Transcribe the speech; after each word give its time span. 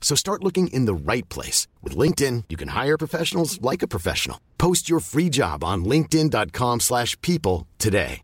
So 0.00 0.16
start 0.16 0.42
looking 0.42 0.66
in 0.68 0.86
the 0.86 0.94
right 1.12 1.28
place. 1.28 1.68
With 1.84 1.96
LinkedIn, 1.96 2.44
you 2.48 2.56
can 2.56 2.68
hire 2.68 2.98
professionals 2.98 3.62
like 3.62 3.82
a 3.82 3.88
professional. 3.88 4.40
Post 4.58 4.90
your 4.90 4.98
free 4.98 5.28
job 5.28 5.62
on 5.62 5.84
linkedin.com 5.84 6.80
slash 6.80 7.16
people 7.20 7.68
today. 7.78 8.22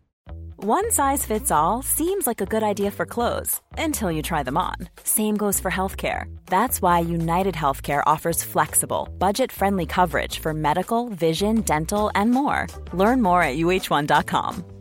One 0.63 0.89
size 0.89 1.23
fits 1.23 1.51
all 1.51 1.83
seems 1.83 2.25
like 2.25 2.41
a 2.41 2.47
good 2.47 2.63
idea 2.63 2.89
for 2.89 3.05
clothes 3.05 3.61
until 3.77 4.11
you 4.11 4.23
try 4.23 4.41
them 4.41 4.57
on. 4.57 4.73
Same 5.03 5.37
goes 5.37 5.59
for 5.59 5.69
healthcare. 5.69 6.25
That's 6.47 6.81
why 6.81 6.97
United 6.99 7.53
Healthcare 7.53 8.01
offers 8.07 8.41
flexible, 8.43 9.07
budget-friendly 9.19 9.85
coverage 9.85 10.39
for 10.39 10.55
medical, 10.55 11.09
vision, 11.09 11.61
dental, 11.61 12.09
and 12.15 12.31
more. 12.31 12.65
Learn 12.91 13.21
more 13.21 13.43
at 13.43 13.57
uh1.com. 13.57 14.76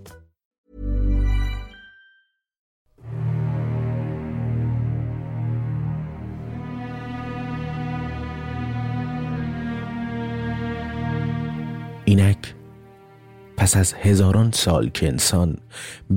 اینک 12.09 12.55
پس 13.57 13.77
از 13.77 13.95
هزاران 13.95 14.51
سال 14.51 14.89
که 14.89 15.09
انسان 15.09 15.57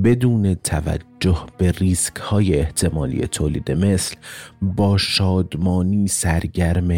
بدون 0.04 0.54
توجه 0.54 1.46
به 1.58 1.70
ریسک 1.70 2.16
های 2.16 2.58
احتمالی 2.58 3.26
تولید 3.26 3.72
مثل 3.72 4.16
با 4.62 4.98
شادمانی 4.98 6.08
سرگرم 6.08 6.88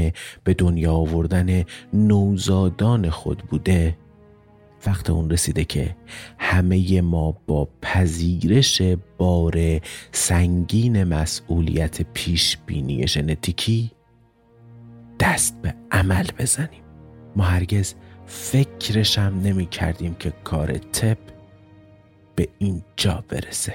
به 0.44 0.54
دنیا 0.58 0.92
آوردن 0.92 1.64
نوزادان 1.92 3.10
خود 3.10 3.38
بوده 3.38 3.96
وقت 4.86 5.10
اون 5.10 5.30
رسیده 5.30 5.64
که 5.64 5.96
همه 6.38 7.00
ما 7.00 7.32
با 7.46 7.68
پذیرش 7.82 8.82
بار 9.18 9.80
سنگین 10.12 11.04
مسئولیت 11.04 12.02
پیش 12.02 12.58
بینی 12.66 13.06
ژنتیکی 13.06 13.90
دست 15.20 15.62
به 15.62 15.74
عمل 15.90 16.26
بزنیم. 16.38 16.82
ما 17.36 17.44
هرگز 17.44 17.94
فکرش 18.32 19.18
هم 19.18 19.40
نمی 19.40 19.66
کردیم 19.66 20.14
که 20.14 20.32
کار 20.44 20.78
تپ 20.78 21.18
به 22.36 22.48
اینجا 22.58 23.24
برسه. 23.28 23.74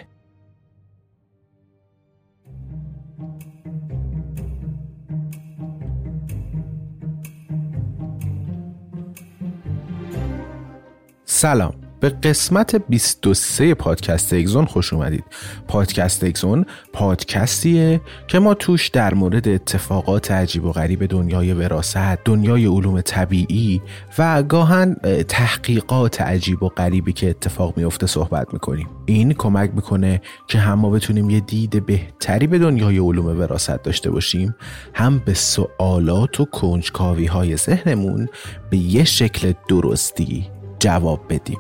سلام. 11.26 11.87
به 12.00 12.10
قسمت 12.10 12.76
23 12.76 13.74
پادکست 13.74 14.34
اگزون 14.34 14.66
خوش 14.66 14.94
اومدید. 14.94 15.24
پادکست 15.68 16.24
اگزون 16.24 16.66
پادکستیه 16.94 18.02
که 18.28 18.40
ما 18.40 18.54
توش 18.54 18.88
در 18.88 19.14
مورد 19.14 19.48
اتفاقات 19.48 20.32
عجیب 20.32 20.66
و 20.66 20.72
غریب 20.72 21.06
دنیای 21.06 21.54
وراست 21.54 21.98
دنیای 21.98 22.66
علوم 22.66 23.02
طبیعی 23.02 23.82
و 24.18 24.44
گاهن 24.44 24.96
تحقیقات 25.28 26.22
عجیب 26.22 26.64
و 26.64 26.70
غریبی 26.70 27.14
که 27.14 27.30
اتفاق 27.30 27.78
میفته 27.78 28.08
صحبت 28.08 28.54
می‌کنیم. 28.54 28.90
این 29.06 29.34
کمک 29.34 29.72
می‌کنه 29.74 30.22
که 30.48 30.60
هم 30.60 30.80
ما 30.80 30.90
بتونیم 30.90 31.30
یه 31.30 31.40
دید 31.40 31.86
بهتری 31.86 32.48
به 32.48 32.60
دنیای 32.60 32.98
علوم 32.98 33.40
وراست 33.40 33.84
داشته 33.84 34.12
باشیم 34.12 34.56
هم 34.94 35.20
به 35.26 35.34
سوالات 35.34 36.40
و 36.40 36.46
کنجکاوی 36.46 37.26
های 37.26 37.58
ذهنمون 37.58 38.28
به 38.70 38.78
یه 38.78 39.04
شکل 39.04 39.54
درستی 39.68 40.50
جواب 40.80 41.22
بدیم. 41.30 41.60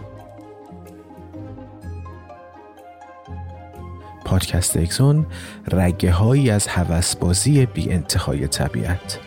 پادکست 4.27 4.77
اکسون 4.77 5.25
رگه 5.71 6.11
هایی 6.11 6.49
از 6.49 6.67
هوسبازی 6.67 7.65
بی 7.65 7.89
انتهای 7.89 8.47
طبیعت 8.47 9.19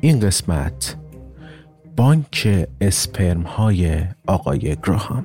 این 0.00 0.20
قسمت 0.20 0.96
بانک 1.96 2.66
اسپرم 2.80 3.42
های 3.42 4.04
آقای 4.26 4.76
گراهام 4.86 5.24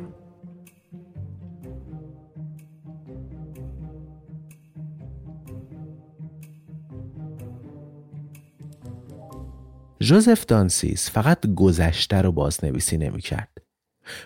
جوزف 9.99 10.45
دانسیس 10.45 11.09
فقط 11.09 11.47
گذشته 11.55 12.21
رو 12.21 12.31
بازنویسی 12.31 12.97
نمی 12.97 13.21
کرد 13.21 13.57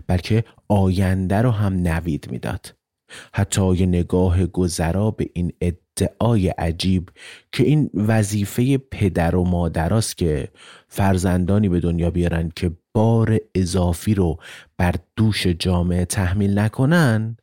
بلکه 0.08 0.44
آینده 0.68 1.42
رو 1.42 1.52
هم 1.52 1.74
نوید 1.74 2.32
می‌داد. 2.32 2.85
حتی 3.34 3.76
یه 3.76 3.86
نگاه 3.86 4.46
گذرا 4.46 5.12
به 5.12 5.30
این 5.34 5.54
ادعای 5.62 6.48
عجیب 6.48 7.10
که 7.52 7.64
این 7.64 7.90
وظیفه 7.94 8.78
پدر 8.78 9.36
و 9.36 9.44
مادراست 9.44 10.18
که 10.18 10.48
فرزندانی 10.88 11.70
به 11.70 11.80
دنیا 11.80 12.12
بیارن 12.12 12.52
که 12.56 12.72
بار 12.94 13.38
اضافی 13.56 14.14
رو 14.14 14.38
بر 14.78 14.96
دوش 15.16 15.48
جامعه 15.48 16.06
تحمیل 16.06 16.60
نکنن 16.60 17.38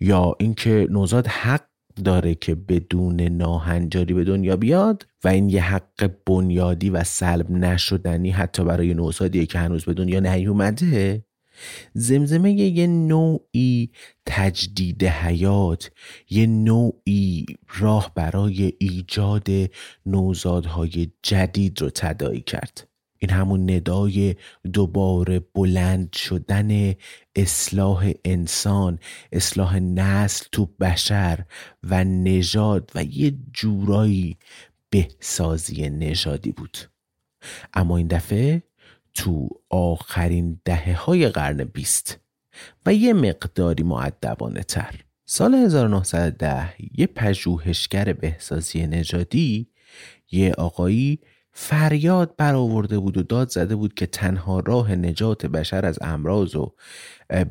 یا 0.00 0.34
اینکه 0.40 0.86
نوزاد 0.90 1.26
حق 1.26 1.66
داره 2.04 2.34
که 2.34 2.54
بدون 2.54 3.20
ناهنجاری 3.20 4.14
به 4.14 4.24
دنیا 4.24 4.56
بیاد 4.56 5.06
و 5.24 5.28
این 5.28 5.50
یه 5.50 5.62
حق 5.62 6.10
بنیادی 6.26 6.90
و 6.90 7.04
سلب 7.04 7.50
نشدنی 7.50 8.30
حتی 8.30 8.64
برای 8.64 8.94
نوزادیه 8.94 9.46
که 9.46 9.58
هنوز 9.58 9.84
به 9.84 9.94
دنیا 9.94 10.20
نیومده؟ 10.20 11.25
زمزمه 11.94 12.52
یه 12.52 12.86
نوعی 12.86 13.90
تجدید 14.26 15.04
حیات 15.04 15.90
یه 16.30 16.46
نوعی 16.46 17.46
راه 17.78 18.12
برای 18.14 18.72
ایجاد 18.78 19.48
نوزادهای 20.06 21.12
جدید 21.22 21.82
رو 21.82 21.90
تدایی 21.90 22.40
کرد. 22.40 22.88
این 23.18 23.30
همون 23.30 23.70
ندای 23.70 24.34
دوباره 24.72 25.40
بلند 25.54 26.12
شدن 26.12 26.94
اصلاح 27.36 28.12
انسان 28.24 28.98
اصلاح 29.32 29.78
نسل 29.78 30.46
تو 30.52 30.66
بشر 30.66 31.44
و 31.82 32.04
نژاد 32.04 32.90
و 32.94 33.04
یه 33.04 33.34
جورایی 33.52 34.36
بهسازی 34.90 35.88
نژادی 35.88 36.52
بود. 36.52 36.78
اما 37.74 37.96
این 37.96 38.06
دفعه 38.06 38.62
تو 39.16 39.48
آخرین 39.70 40.60
دهه 40.64 40.94
های 40.94 41.28
قرن 41.28 41.64
بیست 41.64 42.18
و 42.86 42.94
یه 42.94 43.12
مقداری 43.12 43.82
معدبانه 43.82 44.62
تر. 44.62 44.94
سال 45.24 45.54
1910 45.54 46.74
یه 46.98 47.06
پژوهشگر 47.06 48.12
بهسازی 48.12 48.86
نژادی 48.86 49.68
یه 50.32 50.52
آقایی 50.52 51.20
فریاد 51.52 52.36
برآورده 52.36 52.98
بود 52.98 53.16
و 53.16 53.22
داد 53.22 53.48
زده 53.48 53.76
بود 53.76 53.94
که 53.94 54.06
تنها 54.06 54.60
راه 54.60 54.94
نجات 54.94 55.46
بشر 55.46 55.86
از 55.86 55.98
امراض 56.00 56.54
و 56.54 56.74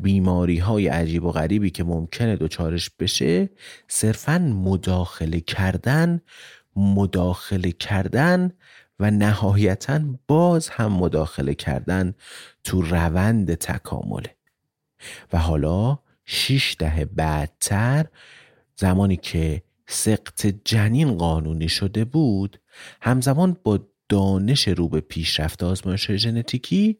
بیماری 0.01 0.57
های 0.57 0.87
عجیب 0.87 1.23
و 1.23 1.31
غریبی 1.31 1.69
که 1.69 1.83
ممکنه 1.83 2.35
دچارش 2.35 2.89
بشه 2.89 3.49
صرفا 3.87 4.37
مداخله 4.37 5.39
کردن 5.39 6.21
مداخله 6.75 7.71
کردن 7.71 8.51
و 8.99 9.11
نهایتا 9.11 9.99
باز 10.27 10.69
هم 10.69 10.91
مداخله 10.93 11.53
کردن 11.53 12.13
تو 12.63 12.81
روند 12.81 13.53
تکامله. 13.53 14.35
و 15.33 15.37
حالا 15.37 15.99
شیش 16.25 16.75
دهه 16.79 17.05
بعدتر 17.05 18.05
زمانی 18.75 19.17
که 19.17 19.63
سقط 19.87 20.47
جنین 20.65 21.17
قانونی 21.17 21.69
شده 21.69 22.05
بود 22.05 22.59
همزمان 23.01 23.57
با 23.63 23.79
دانش 24.09 24.67
رو 24.67 24.89
به 24.89 25.01
پیشرفت 25.01 25.63
آزمایش 25.63 26.11
ژنتیکی 26.11 26.99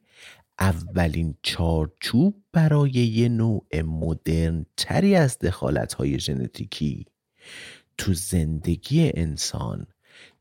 اولین 0.58 1.34
چارچوب 1.42 2.42
برای 2.52 2.90
یه 2.90 3.28
نوع 3.28 3.66
مدرن 3.82 4.66
تری 4.76 5.16
از 5.16 5.38
دخالت 5.38 5.94
های 5.94 6.18
ژنتیکی 6.18 7.06
تو 7.98 8.14
زندگی 8.14 9.12
انسان 9.14 9.86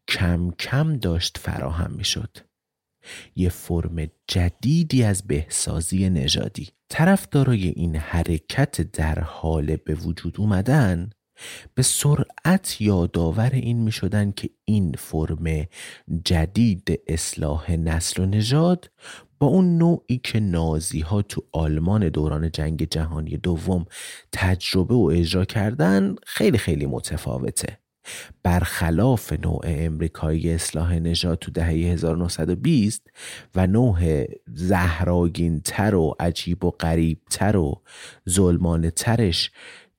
کم 0.07 0.52
کم 0.52 0.98
داشت 0.98 1.38
فراهم 1.38 1.92
می 1.92 2.04
شد. 2.04 2.38
یه 3.36 3.50
فرم 3.50 4.07
جدیدی 4.28 5.04
از 5.04 5.28
بهسازی 5.28 6.10
نژادی 6.10 6.69
طرفدارای 6.90 7.68
این 7.68 7.96
حرکت 7.96 8.81
در 8.81 9.19
حال 9.19 9.75
به 9.75 9.96
وجود 9.96 10.36
اومدن 10.40 11.10
به 11.74 11.84
سرعت 11.84 12.81
یادآور 12.81 13.50
این 13.54 13.78
می 13.78 13.92
شدن 13.92 14.31
که 14.31 14.50
این 14.66 14.92
فرم 14.98 15.68
جدید 16.25 17.02
اصلاح 17.07 17.72
نسل 17.72 18.24
و 18.24 18.25
نژاد 18.25 18.92
با 19.40 19.48
اون 19.48 19.78
نوعی 19.78 20.18
که 20.18 20.40
نازی 20.40 21.00
ها 21.00 21.22
تو 21.22 21.44
آلمان 21.52 22.10
دوران 22.10 22.52
جنگ 22.52 22.90
جهانی 22.90 23.38
دوم 23.38 23.86
تجربه 24.31 24.96
و 24.96 25.12
اجرا 25.13 25.46
کردن 25.46 26.16
خیلی 26.25 26.57
خیلی 26.57 26.86
متفاوته 26.86 27.85
برخلاف 28.44 29.34
نوع 29.34 29.62
امریکایی 29.63 30.52
اصلاح 30.52 30.94
نژاد 30.94 31.40
تو 31.40 31.52
دهه 31.52 31.68
1920 31.68 33.07
و 33.56 33.68
نوع 33.68 34.25
زهراگینتر 34.54 35.96
و 35.96 36.16
عجیب 36.19 36.63
و 36.63 36.72
غریبتر 36.72 37.57
و 37.57 37.81
ظلمانه 38.30 38.92
ترش 38.92 39.52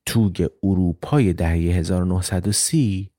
توگ 0.06 0.48
اروپای 0.62 1.32
دهه 1.32 1.52
1930 1.52 3.10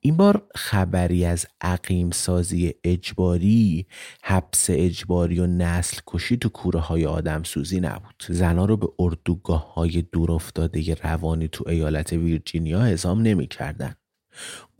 این 0.00 0.16
بار 0.16 0.46
خبری 0.54 1.24
از 1.24 1.46
عقیم 1.60 2.10
سازی 2.10 2.74
اجباری 2.84 3.86
حبس 4.22 4.66
اجباری 4.68 5.40
و 5.40 5.46
نسل 5.46 6.00
کشی 6.06 6.36
تو 6.36 6.48
کوره 6.48 6.80
های 6.80 7.06
آدم 7.06 7.42
سوزی 7.42 7.80
نبود 7.80 8.24
زنها 8.28 8.64
رو 8.64 8.76
به 8.76 8.88
اردوگاه 8.98 9.74
های 9.74 10.02
دور 10.02 10.32
افتاده 10.32 10.94
روانی 10.94 11.48
تو 11.48 11.68
ایالت 11.68 12.12
ویرجینیا 12.12 12.80
اعزام 12.80 13.22
نمی 13.22 13.46
کردن. 13.46 13.94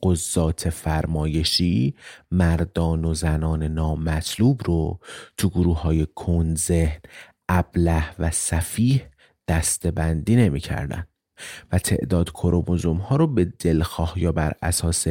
قضات 0.02 0.70
فرمایشی 0.70 1.94
مردان 2.30 3.04
و 3.04 3.14
زنان 3.14 3.62
نامطلوب 3.62 4.60
رو 4.64 4.98
تو 5.36 5.48
گروه 5.48 5.82
های 5.82 6.06
کنزهن 6.14 7.00
ابله 7.48 8.20
و 8.20 8.30
صفیح 8.30 9.02
دستبندی 9.48 10.36
نمی 10.36 10.60
کردن. 10.60 11.06
و 11.72 11.78
تعداد 11.78 12.30
کروموزوم 12.30 12.96
ها 12.96 13.16
رو 13.16 13.26
به 13.26 13.44
دلخواه 13.44 14.14
یا 14.16 14.32
بر 14.32 14.52
اساس 14.62 15.06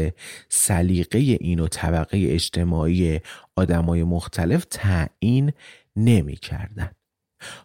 سلیقه 0.50 1.20
این 1.20 1.60
و 1.60 1.68
طبقه 1.68 2.28
اجتماعی 2.30 3.20
آدمای 3.56 4.04
مختلف 4.04 4.66
تعیین 4.70 5.52
نمی 5.96 6.36
کردن. 6.36 6.92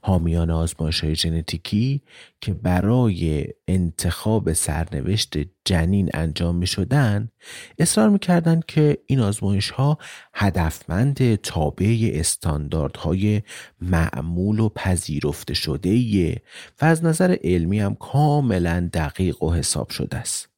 حامیان 0.02 0.50
آزمایش 0.50 1.04
های 1.04 1.14
ژنتیکی 1.14 2.02
که 2.40 2.54
برای 2.54 3.46
انتخاب 3.68 4.52
سرنوشت 4.52 5.34
جنین 5.64 6.10
انجام 6.14 6.56
می 6.56 6.66
شدن 6.66 7.28
اصرار 7.78 8.08
می 8.08 8.18
کردن 8.18 8.60
که 8.68 8.98
این 9.06 9.20
آزمایش 9.20 9.70
ها 9.70 9.98
هدفمند 10.34 11.34
تابع 11.34 12.10
استانداردهای 12.14 13.42
معمول 13.80 14.60
و 14.60 14.68
پذیرفته 14.68 15.54
شده 15.54 15.90
و 16.80 16.84
از 16.84 17.04
نظر 17.04 17.36
علمی 17.44 17.80
هم 17.80 17.94
کاملا 17.94 18.90
دقیق 18.92 19.42
و 19.42 19.52
حساب 19.52 19.90
شده 19.90 20.16
است. 20.16 20.57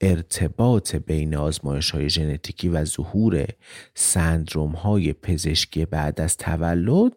ارتباط 0.00 0.94
بین 0.94 1.36
آزمایش 1.36 1.90
های 1.90 2.10
ژنتیکی 2.10 2.68
و 2.68 2.84
ظهور 2.84 3.46
سندروم 3.94 4.72
های 4.72 5.12
پزشکی 5.12 5.84
بعد 5.84 6.20
از 6.20 6.36
تولد 6.36 7.12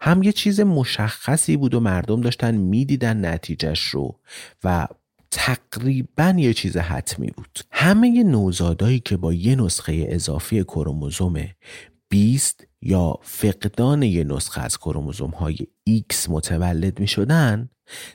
هم 0.00 0.22
یه 0.22 0.32
چیز 0.32 0.60
مشخصی 0.60 1.56
بود 1.56 1.74
و 1.74 1.80
مردم 1.80 2.20
داشتن 2.20 2.54
می‌دیدن 2.54 3.24
نتیجهش 3.24 3.82
رو 3.82 4.18
و 4.64 4.88
تقریبا 5.30 6.34
یه 6.36 6.54
چیز 6.54 6.76
حتمی 6.76 7.30
بود. 7.30 7.58
همه 7.70 8.22
نوزادایی 8.22 9.00
که 9.00 9.16
با 9.16 9.32
یه 9.32 9.56
نسخه 9.56 10.06
اضافی 10.08 10.64
کروموزوم 10.64 11.44
20 12.08 12.66
یا 12.82 13.18
فقدان 13.22 14.02
یه 14.02 14.24
نسخه 14.24 14.60
از 14.60 14.78
کروموزوم 14.78 15.30
های 15.30 15.56
X 15.88 16.28
متولد 16.28 17.00
می 17.00 17.06
شدن 17.06 17.70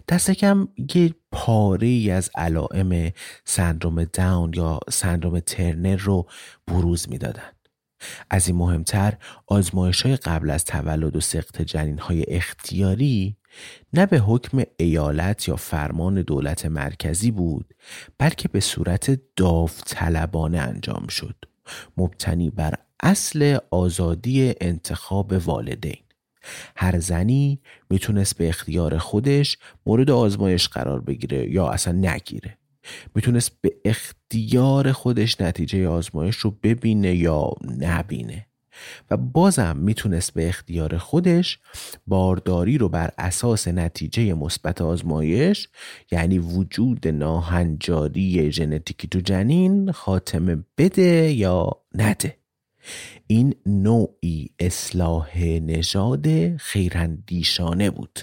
دست 0.08 0.32
کم 0.32 0.68
یه 0.96 1.16
پاره 1.32 1.88
ای 1.88 2.12
از 2.12 2.30
علائم 2.36 3.12
سندروم 3.46 4.04
داون 4.04 4.52
یا 4.56 4.80
سندروم 4.90 5.40
ترنر 5.40 5.96
رو 5.96 6.28
بروز 6.68 7.10
می‌دادند. 7.10 7.56
از 8.30 8.48
این 8.48 8.58
مهمتر 8.58 9.18
آزمایش 9.48 10.02
های 10.02 10.16
قبل 10.16 10.50
از 10.50 10.66
تولد 10.66 11.16
و 11.16 11.22
سقط 11.22 11.62
جنین 11.62 12.00
های 12.00 12.26
اختیاری 12.28 13.38
نه 13.94 14.06
به 14.06 14.20
حکم 14.20 14.64
ایالت 14.78 15.48
یا 15.48 15.56
فرمان 15.56 16.22
دولت 16.22 16.66
مرکزی 16.66 17.32
بود 17.32 17.74
بلکه 18.18 18.48
به 18.48 18.60
صورت 18.60 19.20
داوطلبانه 19.36 20.60
انجام 20.60 21.08
شد 21.08 21.36
مبتنی 21.98 22.50
بر 22.50 22.74
اصل 23.04 23.58
آزادی 23.72 24.54
انتخاب 24.62 25.32
والدین 25.32 26.04
هر 26.76 27.00
زنی 27.00 27.60
می‌تونست 27.90 28.38
به 28.38 28.50
اختیار 28.50 28.98
خودش 28.98 29.58
مورد 29.86 30.12
آزمایش 30.12 30.68
قرار 30.68 31.02
بگیره 31.02 31.52
یا 31.52 31.70
اصلا 31.70 31.94
نگیره. 31.94 32.58
می‌تونست 33.16 33.52
به 33.62 33.74
اختیار 33.86 34.92
خودش 34.92 35.42
نتیجه 35.42 35.88
آزمایش 35.88 36.36
رو 36.36 36.52
ببینه 36.64 37.16
یا 37.16 37.52
نبینه. 37.80 38.48
و 39.12 39.18
بازم 39.18 39.78
می‌تونست 39.78 40.34
به 40.34 40.50
اختیار 40.50 40.98
خودش 40.98 41.60
بارداری 42.08 42.78
رو 42.78 42.90
بر 42.90 43.12
اساس 43.18 43.68
نتیجه 43.68 44.34
مثبت 44.34 44.82
آزمایش 44.82 45.70
یعنی 46.12 46.40
وجود 46.40 47.08
ناهنجاری 47.08 48.52
ژنتیکی 48.52 49.08
تو 49.08 49.20
جنین 49.20 49.92
خاتمه 49.92 50.64
بده 50.78 51.32
یا 51.32 51.72
نده. 51.96 52.41
این 53.28 53.56
نوعی 53.66 54.50
اصلاح 54.60 55.40
نژاد 55.44 56.58
خیراندیشانه 56.58 57.90
بود 57.90 58.20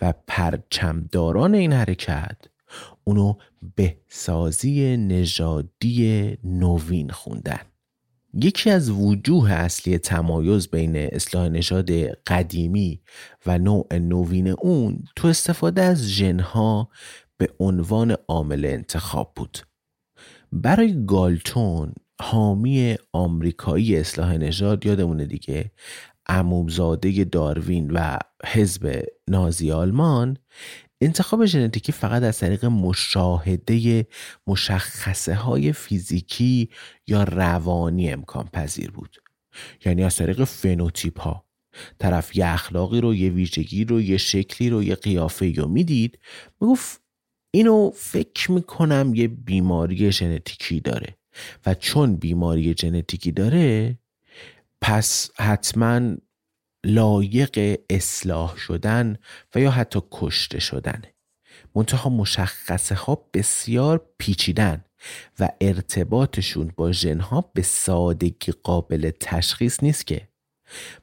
و 0.00 0.14
پرچمداران 0.26 1.54
این 1.54 1.72
حرکت 1.72 2.36
اونو 3.04 3.34
بهسازی 3.76 4.96
نژادی 4.96 6.36
نوین 6.44 7.10
خوندن. 7.10 7.60
یکی 8.34 8.70
از 8.70 8.90
وجوه 8.90 9.52
اصلی 9.52 9.98
تمایز 9.98 10.68
بین 10.68 10.96
اصلاح 10.96 11.48
نژاد 11.48 11.90
قدیمی 12.26 13.00
و 13.46 13.58
نوع 13.58 13.86
نوین 13.98 14.48
اون 14.48 15.04
تو 15.16 15.28
استفاده 15.28 15.82
از 15.82 16.08
ژنها 16.08 16.88
به 17.36 17.48
عنوان 17.60 18.16
عامل 18.28 18.64
انتخاب 18.64 19.32
بود. 19.36 19.58
برای 20.52 21.06
گالتون 21.06 21.94
حامی 22.20 22.96
آمریکایی 23.12 23.96
اصلاح 23.96 24.36
نژاد 24.36 24.86
یادمونه 24.86 25.26
دیگه 25.26 25.72
عمومزاده 26.28 27.24
داروین 27.24 27.90
و 27.90 28.18
حزب 28.46 29.02
نازی 29.28 29.72
آلمان 29.72 30.36
انتخاب 31.00 31.46
ژنتیکی 31.46 31.92
فقط 31.92 32.22
از 32.22 32.38
طریق 32.38 32.64
مشاهده 32.64 34.06
مشخصه 34.46 35.34
های 35.34 35.72
فیزیکی 35.72 36.70
یا 37.06 37.24
روانی 37.24 38.10
امکان 38.10 38.48
پذیر 38.52 38.90
بود. 38.90 39.16
یعنی 39.84 40.04
از 40.04 40.16
طریق 40.16 40.44
فنوتیپ 40.44 41.20
ها. 41.20 41.44
طرف 41.98 42.36
یه 42.36 42.46
اخلاقی 42.46 43.00
رو 43.00 43.14
یه 43.14 43.30
ویژگی 43.30 43.84
رو 43.84 44.00
یه 44.00 44.16
شکلی 44.16 44.70
رو 44.70 44.82
یه 44.82 44.94
قیافه 44.94 45.52
رو 45.56 45.68
می‌دید 45.68 46.18
می‌گفت 46.60 47.00
اینو 47.54 47.90
فکر 47.94 48.52
می‌کنم 48.52 49.12
یه 49.14 49.28
بیماری 49.28 50.12
ژنتیکی 50.12 50.80
داره. 50.80 51.17
و 51.66 51.74
چون 51.74 52.16
بیماری 52.16 52.74
ژنتیکی 52.80 53.32
داره 53.32 53.98
پس 54.80 55.30
حتما 55.36 56.16
لایق 56.84 57.80
اصلاح 57.90 58.56
شدن 58.56 59.16
و 59.54 59.60
یا 59.60 59.70
حتی 59.70 60.00
کشته 60.10 60.60
شدن. 60.60 61.02
منتها 61.74 62.10
مشخصه 62.10 62.94
ها 62.94 63.28
بسیار 63.34 64.06
پیچیدن 64.18 64.84
و 65.40 65.48
ارتباطشون 65.60 66.72
با 66.76 66.92
ژنها 66.92 67.50
به 67.54 67.62
سادگی 67.62 68.52
قابل 68.62 69.10
تشخیص 69.20 69.82
نیست 69.82 70.06
که. 70.06 70.27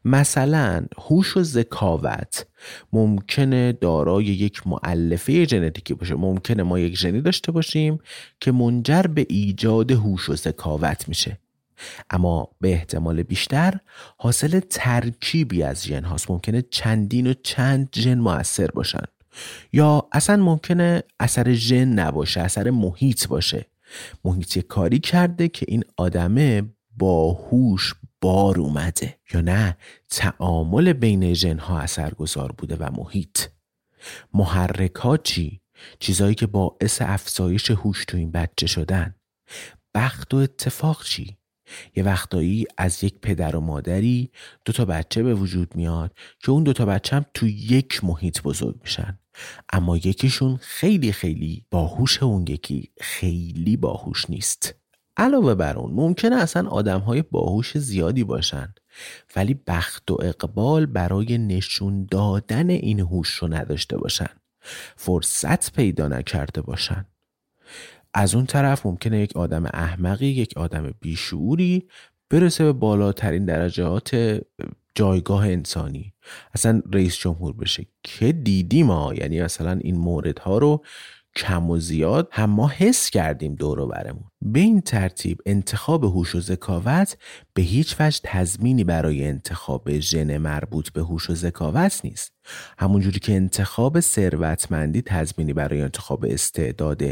مثلا 0.05 0.85
هوش 0.97 1.37
و 1.37 1.43
ذکاوت 1.43 2.45
ممکنه 2.93 3.71
دارای 3.71 4.25
یک 4.25 4.67
معلفه 4.67 5.45
ژنتیکی 5.45 5.93
باشه. 5.93 6.15
ممکنه 6.15 6.63
ما 6.63 6.79
یک 6.79 6.97
ژنی 6.97 7.21
داشته 7.21 7.51
باشیم 7.51 7.97
که 8.39 8.51
منجر 8.51 9.01
به 9.01 9.25
ایجاد 9.29 9.91
هوش 9.91 10.29
و 10.29 10.35
ذکاوت 10.35 11.09
میشه. 11.09 11.39
اما 12.09 12.47
به 12.61 12.73
احتمال 12.73 13.23
بیشتر 13.23 13.73
حاصل 14.17 14.59
ترکیبی 14.59 15.63
از 15.63 15.85
ژن 15.85 16.03
هاست. 16.03 16.31
ممکنه 16.31 16.61
چندین 16.61 17.27
و 17.27 17.33
چند 17.43 17.89
ژن 17.95 18.17
موثر 18.17 18.67
باشن. 18.67 19.03
یا 19.73 20.07
اصلا 20.11 20.43
ممکنه 20.43 21.03
اثر 21.19 21.53
ژن 21.53 21.85
نباشه 21.85 22.41
اثر 22.41 22.69
محیط 22.69 23.27
باشه. 23.27 23.65
محیط 24.25 24.59
کاری 24.59 24.99
کرده 24.99 25.47
که 25.47 25.65
این 25.69 25.83
آدمه 25.97 26.63
باهوش 26.95 27.93
بار 28.21 28.59
اومده. 28.59 29.19
یا 29.33 29.41
نه 29.41 29.77
تعامل 30.09 30.93
بین 30.93 31.33
ژنها 31.33 31.79
اثرگذار 31.79 32.51
بوده 32.51 32.75
و 32.75 32.89
محیط. 32.97 33.39
محرکات 34.33 35.23
چی؟ 35.23 35.61
چیزایی 35.99 36.35
که 36.35 36.47
باعث 36.47 37.01
افزایش 37.01 37.71
هوش 37.71 38.05
تو 38.05 38.17
این 38.17 38.31
بچه 38.31 38.67
شدن. 38.67 39.15
بخت 39.95 40.33
و 40.33 40.37
اتفاق 40.37 41.03
چی؟ 41.03 41.37
یه 41.95 42.03
وقتایی 42.03 42.65
از 42.77 43.03
یک 43.03 43.19
پدر 43.21 43.55
و 43.55 43.59
مادری 43.59 44.31
دو 44.65 44.73
تا 44.73 44.85
بچه 44.85 45.23
به 45.23 45.33
وجود 45.33 45.75
میاد 45.75 46.17
که 46.39 46.51
اون 46.51 46.63
دو 46.63 46.73
تا 46.73 46.85
بچه 46.85 47.15
هم 47.15 47.25
تو 47.33 47.47
یک 47.47 48.03
محیط 48.03 48.41
بزرگ 48.41 48.75
میشن. 48.81 49.19
اما 49.73 49.97
یکیشون 49.97 50.57
خیلی 50.61 51.11
خیلی 51.11 51.65
باهوش 51.71 52.23
اون 52.23 52.45
یکی 52.47 52.91
خیلی 53.01 53.77
باهوش 53.77 54.29
نیست. 54.29 54.75
علاوه 55.17 55.55
بر 55.55 55.77
اون 55.77 55.91
ممکنه 55.93 56.35
اصلا 56.35 56.69
آدم 56.69 56.99
های 56.99 57.21
باهوش 57.21 57.77
زیادی 57.77 58.23
باشن. 58.23 58.73
ولی 59.35 59.59
بخت 59.67 60.11
و 60.11 60.17
اقبال 60.21 60.85
برای 60.85 61.37
نشون 61.37 62.07
دادن 62.11 62.69
این 62.69 62.99
هوش 62.99 63.29
رو 63.29 63.47
نداشته 63.47 63.97
باشن. 63.97 64.29
فرصت 64.95 65.73
پیدا 65.73 66.07
نکرده 66.07 66.61
باشن. 66.61 67.05
از 68.13 68.35
اون 68.35 68.45
طرف 68.45 68.85
ممکنه 68.85 69.19
یک 69.19 69.37
آدم 69.37 69.65
احمقی 69.65 70.27
یک 70.27 70.57
آدم 70.57 70.93
بیشعوری 71.01 71.87
برسه 72.29 72.63
به 72.63 72.73
بالاترین 72.73 73.45
درجات 73.45 74.39
جایگاه 74.95 75.47
انسانی. 75.47 76.13
اصلا 76.53 76.81
رئیس 76.93 77.17
جمهور 77.17 77.53
بشه. 77.53 77.85
که 78.03 78.31
دیدیم 78.31 78.85
ما 78.85 79.13
یعنی 79.13 79.41
مثلا 79.41 79.79
این 79.81 79.97
موردها 79.97 80.57
رو 80.57 80.83
کم 81.35 81.69
و 81.69 81.77
زیاد 81.77 82.29
هم 82.31 82.49
ما 82.49 82.67
حس 82.67 83.09
کردیم 83.09 83.55
دور 83.55 83.85
برمون. 83.85 84.23
به 84.41 84.59
این 84.59 84.81
ترتیب 84.81 85.41
انتخاب 85.45 86.03
هوش 86.03 86.35
و 86.35 86.39
ذکاوت 86.39 87.17
به 87.53 87.61
هیچ 87.61 87.95
وجه 87.99 88.19
تضمینی 88.23 88.83
برای 88.83 89.25
انتخاب 89.25 89.99
ژن 89.99 90.37
مربوط 90.37 90.89
به 90.89 91.01
هوش 91.01 91.29
و 91.29 91.35
ذکاوت 91.35 92.01
نیست. 92.03 92.33
همونجوری 92.77 93.19
که 93.19 93.33
انتخاب 93.33 93.99
ثروتمندی 93.99 95.01
تضمینی 95.01 95.53
برای 95.53 95.81
انتخاب 95.81 96.25
استعداد 96.25 97.03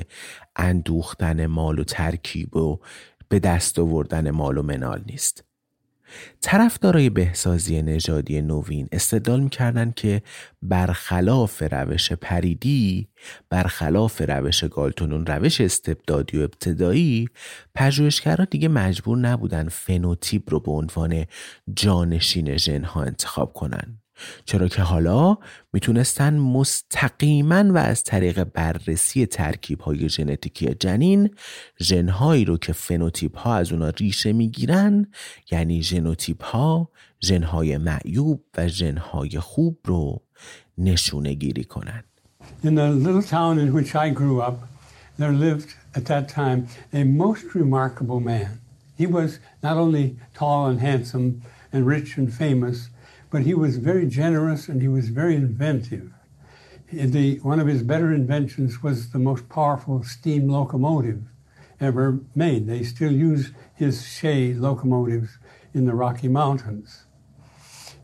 اندوختن 0.56 1.46
مال 1.46 1.80
و 1.80 1.84
ترکیب 1.84 2.56
و 2.56 2.80
به 3.30 3.40
دست 3.40 3.80
آوردن 3.80 4.32
مال 4.32 4.58
و 4.58 4.64
منال 4.64 5.04
نیست. 5.08 5.53
طرفدارای 6.42 7.10
بهسازی 7.10 7.82
نژادی 7.82 8.42
نوین 8.42 8.88
استدلال 8.92 9.40
می‌کردن 9.40 9.92
که 9.92 10.22
برخلاف 10.62 11.64
روش 11.72 12.12
پریدی 12.12 13.08
برخلاف 13.50 14.22
روش 14.22 14.64
گالتونون 14.64 15.26
روش 15.26 15.62
استبدادی 15.62 16.38
و 16.38 16.42
ابتدایی 16.42 17.30
پژوهشگران 17.76 18.48
دیگه 18.52 18.68
مجبور 18.68 19.18
نبودن 19.18 19.70
فنوتیپ 19.70 20.50
رو 20.50 20.60
به 20.60 20.72
عنوان 20.72 21.26
جانشین 21.74 22.58
ژنها 22.58 23.04
انتخاب 23.04 23.54
کنن. 23.54 24.03
چرا 24.46 24.68
که 24.68 24.82
حالا 24.82 25.38
می‌تونستن 25.74 26.38
مستقیما 26.38 27.74
و 27.74 27.78
از 27.78 28.04
طریق 28.04 28.44
بررسی 28.44 29.26
ترکیب 29.26 29.80
های 29.82 30.10
ژنتیکی 30.10 30.76
جنین 30.80 31.30
ژنهایی 31.82 32.46
رو 32.46 32.58
که 32.58 32.74
فنوتیپ 32.74 33.38
ها 33.38 33.56
از 33.56 33.72
اونا 33.72 33.90
ریشه 33.90 34.34
می‌گیرن 34.34 35.08
یعنی 35.52 35.84
ژنوتیپ 35.84 36.44
ها 36.44 36.90
ژنهای 37.24 37.78
معیوب 37.78 38.44
و 38.58 38.68
ژنهای 38.68 39.40
خوب 39.40 39.80
رو 39.86 40.22
نشونه 40.78 41.34
گیری 41.34 41.64
کنن 41.64 42.04
In 42.64 42.76
the 42.76 42.90
little 42.90 43.22
town 43.22 43.58
in 43.58 43.74
which 43.74 43.96
I 43.96 44.10
grew 44.10 44.42
up, 44.42 44.58
there 45.18 45.32
lived 45.32 45.70
at 45.96 46.06
that 46.06 46.28
time 46.30 46.68
a 46.94 47.04
most 47.04 47.56
remarkable 47.56 48.20
man. 48.20 48.60
He 48.98 49.06
was 49.08 49.40
not 49.62 49.78
only 49.78 50.18
tall 50.34 50.68
and 50.68 50.80
handsome 50.80 51.42
and 51.72 51.86
rich 51.86 52.18
and 52.18 52.34
famous, 52.34 52.90
but 53.34 53.42
he 53.42 53.56
was 53.56 53.78
very 53.78 54.06
generous 54.06 54.70
and 54.70 54.80
he 54.80 54.88
was 54.88 55.10
very 55.10 55.36
inventive. 55.36 56.12
The, 56.92 57.40
one 57.40 57.60
of 57.60 57.66
his 57.66 57.82
better 57.82 58.14
inventions 58.14 58.84
was 58.84 59.10
the 59.10 59.18
most 59.18 59.50
powerful 59.50 60.04
steam 60.04 60.48
locomotive 60.48 61.24
ever 61.80 62.20
made. 62.36 62.68
They 62.68 62.84
still 62.84 63.12
use 63.12 63.52
his 63.74 64.06
Shea 64.06 64.54
locomotives 64.54 65.40
in 65.74 65.88
the 65.88 65.96
Rocky 65.96 66.28
Mountains. 66.28 67.06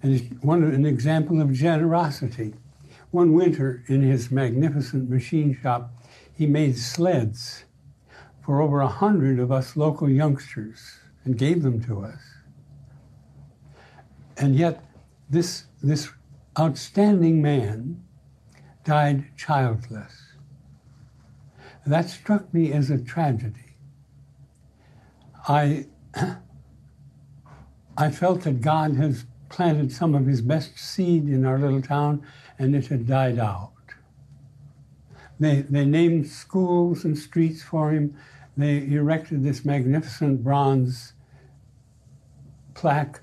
And 0.02 0.40
one, 0.42 0.64
an 0.64 0.88
example 0.88 1.40
of 1.40 1.54
generosity. 1.54 2.56
One 3.12 3.34
winter 3.34 3.84
in 3.86 4.02
his 4.02 4.32
magnificent 4.32 5.12
machine 5.12 5.56
shop, 5.62 5.92
he 6.34 6.48
made 6.48 6.76
sleds 6.76 7.66
for 8.44 8.64
over 8.64 8.82
a 8.82 8.88
hundred 8.88 9.38
of 9.38 9.52
us 9.52 9.78
local 9.78 10.10
youngsters 10.10 10.98
and 11.24 11.38
gave 11.38 11.62
them 11.62 11.84
to 11.84 12.04
us. 12.04 12.20
And 14.36 14.56
yet, 14.56 14.89
this, 15.30 15.66
this 15.82 16.10
outstanding 16.58 17.42
man 17.42 18.04
died 18.84 19.26
childless. 19.38 20.14
That 21.86 22.10
struck 22.10 22.54
me 22.54 22.72
as 22.72 22.90
a 22.90 22.98
tragedy. 22.98 23.76
I, 25.48 25.86
I 27.98 28.12
felt 28.12 28.42
that 28.42 28.62
God 28.62 28.96
has 28.96 29.26
planted 29.50 29.92
some 29.92 30.16
of 30.16 30.26
his 30.26 30.42
best 30.42 30.78
seed 30.78 31.28
in 31.28 31.46
our 31.46 31.58
little 31.58 31.82
town 31.82 32.24
and 32.58 32.76
it 32.76 32.88
had 32.88 33.08
died 33.08 33.40
out. 33.40 33.72
They, 35.40 35.62
they 35.62 35.86
named 35.86 36.28
schools 36.28 37.06
and 37.06 37.18
streets 37.18 37.64
for 37.64 37.92
him. 37.92 38.16
They 38.58 38.86
erected 38.92 39.44
this 39.44 39.64
magnificent 39.64 40.44
bronze 40.44 41.14
plaque 42.74 43.22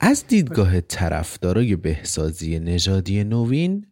از 0.00 0.26
دیدگاه 0.26 0.80
طرفدارای 0.80 1.76
بهسازی 1.76 2.58
نژادی 2.58 3.24
نوین 3.24 3.86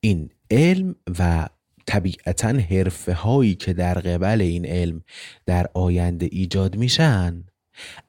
این 0.00 0.30
علم 0.50 0.94
و 1.18 1.48
طبیعتا 1.86 2.48
حرفه 2.48 3.12
هایی 3.14 3.54
که 3.54 3.72
در 3.72 3.94
قبل 3.94 4.40
این 4.40 4.66
علم 4.66 5.02
در 5.46 5.66
آینده 5.74 6.28
ایجاد 6.32 6.76
میشن 6.76 7.44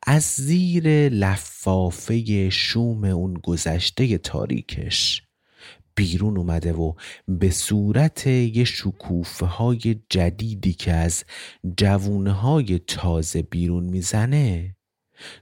از 0.07 0.23
زیر 0.23 1.09
لفافه 1.09 2.49
شوم 2.49 3.03
اون 3.03 3.33
گذشته 3.33 4.17
تاریکش. 4.17 5.24
بیرون 5.95 6.37
اومده 6.37 6.73
و 6.73 6.93
به 7.27 7.49
صورت 7.49 8.27
یه 8.27 8.63
شکوفه 8.63 9.45
های 9.45 10.01
جدیدی 10.09 10.73
که 10.73 10.91
از 10.91 11.23
جوونه 11.77 12.31
های 12.31 12.79
تازه 12.79 13.41
بیرون 13.41 13.83
می‌زنه 13.83 14.75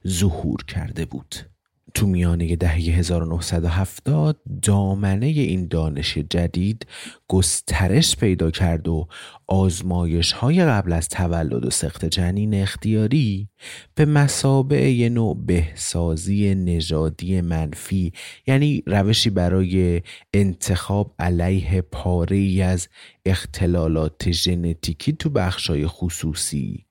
ظهور 0.08 0.64
کرده 0.66 1.06
بود. 1.06 1.53
تو 1.94 2.08
میانه 2.08 2.56
دهه 2.56 2.74
1970 2.76 4.42
دامنه 4.62 5.26
این 5.26 5.68
دانش 5.68 6.18
جدید 6.18 6.88
گسترش 7.28 8.16
پیدا 8.16 8.52
کرد 8.52 8.88
و 8.88 9.08
آزمایش 9.48 10.32
های 10.32 10.66
قبل 10.66 10.94
از 10.94 11.10
تولد 11.10 11.66
و 11.66 11.70
سخت 11.70 12.06
جنین 12.06 12.54
اختیاری 12.54 13.50
به 13.96 14.06
مسابع 14.06 14.92
یه 14.92 15.10
نوع 15.10 15.38
بهسازی 15.46 16.56
نژادی 16.56 17.42
منفی 17.42 18.14
یعنی 18.48 18.84
روشی 18.88 19.30
برای 19.30 20.02
انتخاب 20.34 21.16
علیه 21.20 21.82
پاره 21.82 22.38
ای 22.38 22.62
از 22.62 22.88
اختلالات 23.26 24.32
ژنتیکی 24.32 25.14
تو 25.14 25.30
بخشای 25.30 25.88
خصوصی 25.88 26.86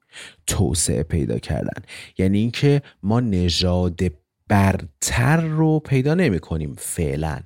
توسعه 0.47 1.03
پیدا 1.03 1.39
کردن. 1.39 1.83
یعنی 2.19 2.39
اینکه 2.39 2.83
ما 3.03 3.21
نژاد 3.21 4.01
برتر 4.49 5.41
رو 5.41 5.81
پیدا 5.81 6.15
نمی 6.15 6.39
کنیم 6.39 6.75
فعلا. 6.79 7.41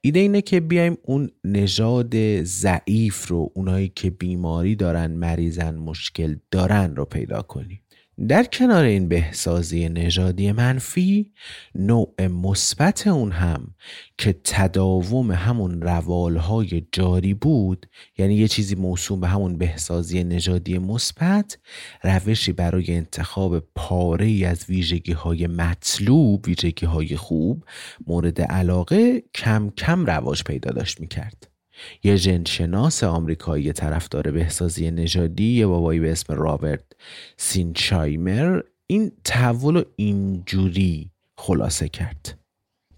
ایده 0.00 0.20
اینه 0.20 0.42
که 0.42 0.60
بیایم 0.60 0.96
اون 1.02 1.30
نژاد 1.44 2.42
ضعیف 2.42 3.28
رو 3.28 3.50
اونایی 3.54 3.88
که 3.88 4.10
بیماری 4.10 4.76
دارن 4.76 5.10
مریضن 5.10 5.76
مشکل 5.76 6.36
دارن 6.50 6.96
رو 6.96 7.04
پیدا 7.04 7.42
کنیم. 7.42 7.80
در 8.28 8.44
کنار 8.44 8.84
این 8.84 9.08
بهسازی 9.08 9.88
نژادی 9.88 10.52
منفی 10.52 11.32
نوع 11.74 12.26
مثبت 12.26 13.06
اون 13.06 13.32
هم 13.32 13.74
که 14.18 14.40
تداوم 14.44 15.32
همون 15.32 15.82
روالهای 15.82 16.86
جاری 16.92 17.34
بود 17.34 17.86
یعنی 18.18 18.34
یه 18.34 18.48
چیزی 18.48 18.74
موسوم 18.74 19.20
به 19.20 19.28
همون 19.28 19.58
بهسازی 19.58 20.24
نژادی 20.24 20.78
مثبت 20.78 21.58
روشی 22.02 22.52
برای 22.52 22.94
انتخاب 22.94 23.58
پاره 23.74 24.26
ای 24.26 24.44
از 24.44 24.64
ویژگی 24.68 25.12
های 25.12 25.46
مطلوب 25.46 26.44
ویژگی 26.48 26.86
های 26.86 27.16
خوب 27.16 27.64
مورد 28.06 28.40
علاقه 28.40 29.22
کم 29.34 29.70
کم 29.70 30.06
رواج 30.06 30.42
پیدا 30.44 30.70
داشت 30.70 31.00
می‌کرد. 31.00 31.55
یه 32.02 32.18
جنشناس 32.18 33.04
آمریکایی 33.04 33.72
طرفدار 33.72 34.30
بهسازی 34.30 34.90
نژادی 34.90 35.52
یه 35.52 35.66
بابایی 35.66 36.00
به 36.00 36.12
اسم 36.12 36.34
رابرت 36.34 36.84
سینچایمر 37.36 38.60
این 38.86 39.12
تحول 39.24 39.76
رو 39.76 39.84
اینجوری 39.96 41.10
خلاصه 41.38 41.88
کرد. 41.88 42.38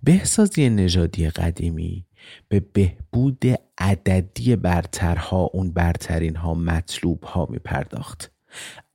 بهسازی 0.02 0.70
نژادی 0.70 1.30
قدیمی 1.30 2.06
به 2.48 2.60
بهبود 2.60 3.44
عددی 3.78 4.56
برترها 4.56 5.50
اون 5.52 5.70
برترین 5.70 6.36
ها 6.36 6.54
مطلوب 6.54 7.24
ها 7.24 7.46
می 7.50 7.58
پرداخت 7.58 8.32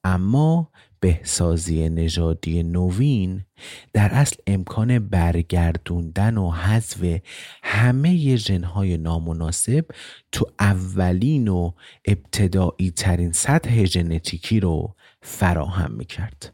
اما 0.03 0.71
بهسازی 1.03 1.89
نژادی 1.89 2.63
نوین 2.63 3.45
در 3.93 4.09
اصل 4.13 4.35
امکان 4.47 4.99
برگردوندن 4.99 6.37
و 6.37 6.51
حذف 6.51 7.19
همه 7.63 8.35
ژنهای 8.35 8.97
نامناسب 8.97 9.85
تو 10.31 10.45
اولین 10.59 11.47
و 11.47 11.71
ابتدایی 12.05 12.91
ترین 12.91 13.31
سطح 13.31 13.85
ژنتیکی 13.85 14.59
رو 14.59 14.95
فراهم 15.21 15.91
می‌کرد. 15.91 16.53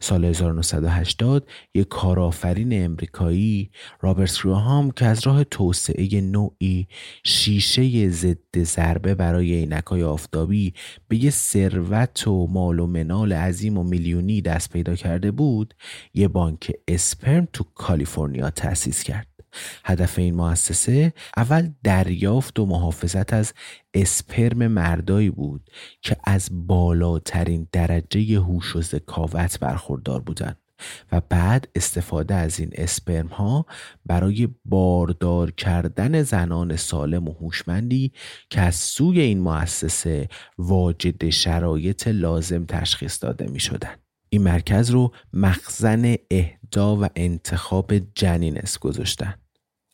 سال 0.00 0.24
1980 0.24 1.48
یک 1.74 1.88
کارآفرین 1.88 2.84
امریکایی 2.84 3.70
رابرت 4.00 4.42
گراهام 4.58 4.90
که 4.90 5.06
از 5.06 5.26
راه 5.26 5.44
توسعه 5.44 6.20
نوعی 6.20 6.88
شیشه 7.24 8.08
ضد 8.08 8.62
ضربه 8.62 9.14
برای 9.14 9.54
عینکهای 9.54 10.02
آفتابی 10.02 10.74
به 11.08 11.24
یه 11.24 11.30
ثروت 11.30 12.28
و 12.28 12.46
مال 12.46 12.78
و 12.78 12.86
منال 12.86 13.32
عظیم 13.32 13.78
و 13.78 13.82
میلیونی 13.82 14.40
دست 14.40 14.70
پیدا 14.70 14.94
کرده 14.94 15.30
بود 15.30 15.74
یه 16.14 16.28
بانک 16.28 16.72
اسپرم 16.88 17.48
تو 17.52 17.64
کالیفرنیا 17.74 18.50
تأسیس 18.50 19.02
کرد. 19.02 19.27
هدف 19.84 20.18
این 20.18 20.34
مؤسسه 20.34 21.12
اول 21.36 21.70
دریافت 21.84 22.58
و 22.58 22.66
محافظت 22.66 23.32
از 23.32 23.52
اسپرم 23.94 24.66
مردایی 24.66 25.30
بود 25.30 25.70
که 26.02 26.16
از 26.24 26.48
بالاترین 26.52 27.68
درجه 27.72 28.40
هوش 28.40 28.76
و 28.76 28.82
ذکاوت 28.82 29.58
برخوردار 29.60 30.20
بودند 30.20 30.58
و 31.12 31.20
بعد 31.28 31.68
استفاده 31.74 32.34
از 32.34 32.60
این 32.60 32.70
اسپرم 32.72 33.26
ها 33.26 33.66
برای 34.06 34.48
باردار 34.64 35.50
کردن 35.50 36.22
زنان 36.22 36.76
سالم 36.76 37.28
و 37.28 37.32
هوشمندی 37.32 38.12
که 38.50 38.60
از 38.60 38.74
سوی 38.74 39.20
این 39.20 39.40
مؤسسه 39.40 40.28
واجد 40.58 41.28
شرایط 41.28 42.08
لازم 42.08 42.64
تشخیص 42.64 43.22
داده 43.22 43.46
می 43.46 43.60
شدن. 43.60 44.07
این 44.30 44.42
مرکز 44.42 44.90
رو 44.90 45.12
مخزن 45.32 46.14
اهدا 46.30 46.96
و 46.96 47.06
انتخاب 47.16 47.92
جنین 48.14 48.58
اس 48.58 48.78
گذاشتن. 48.78 49.34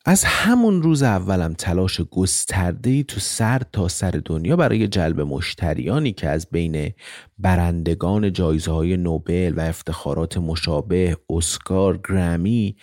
از 0.07 0.23
همون 0.23 0.81
روز 0.81 1.03
اولم 1.03 1.53
تلاش 1.53 2.01
گسترده‌ای 2.01 3.03
تو 3.03 3.19
سر 3.19 3.61
تا 3.71 3.87
سر 3.87 4.21
دنیا 4.25 4.55
برای 4.55 4.87
جلب 4.87 5.21
مشتریانی 5.21 6.13
که 6.13 6.29
از 6.29 6.47
بین 6.51 6.93
برندگان 7.37 8.33
جایزه 8.33 8.71
های 8.71 8.97
نوبل 8.97 9.53
و 9.57 9.59
افتخارات 9.59 10.37
مشابه 10.37 11.17
اسکار 11.29 11.97
گرمی 12.09 12.75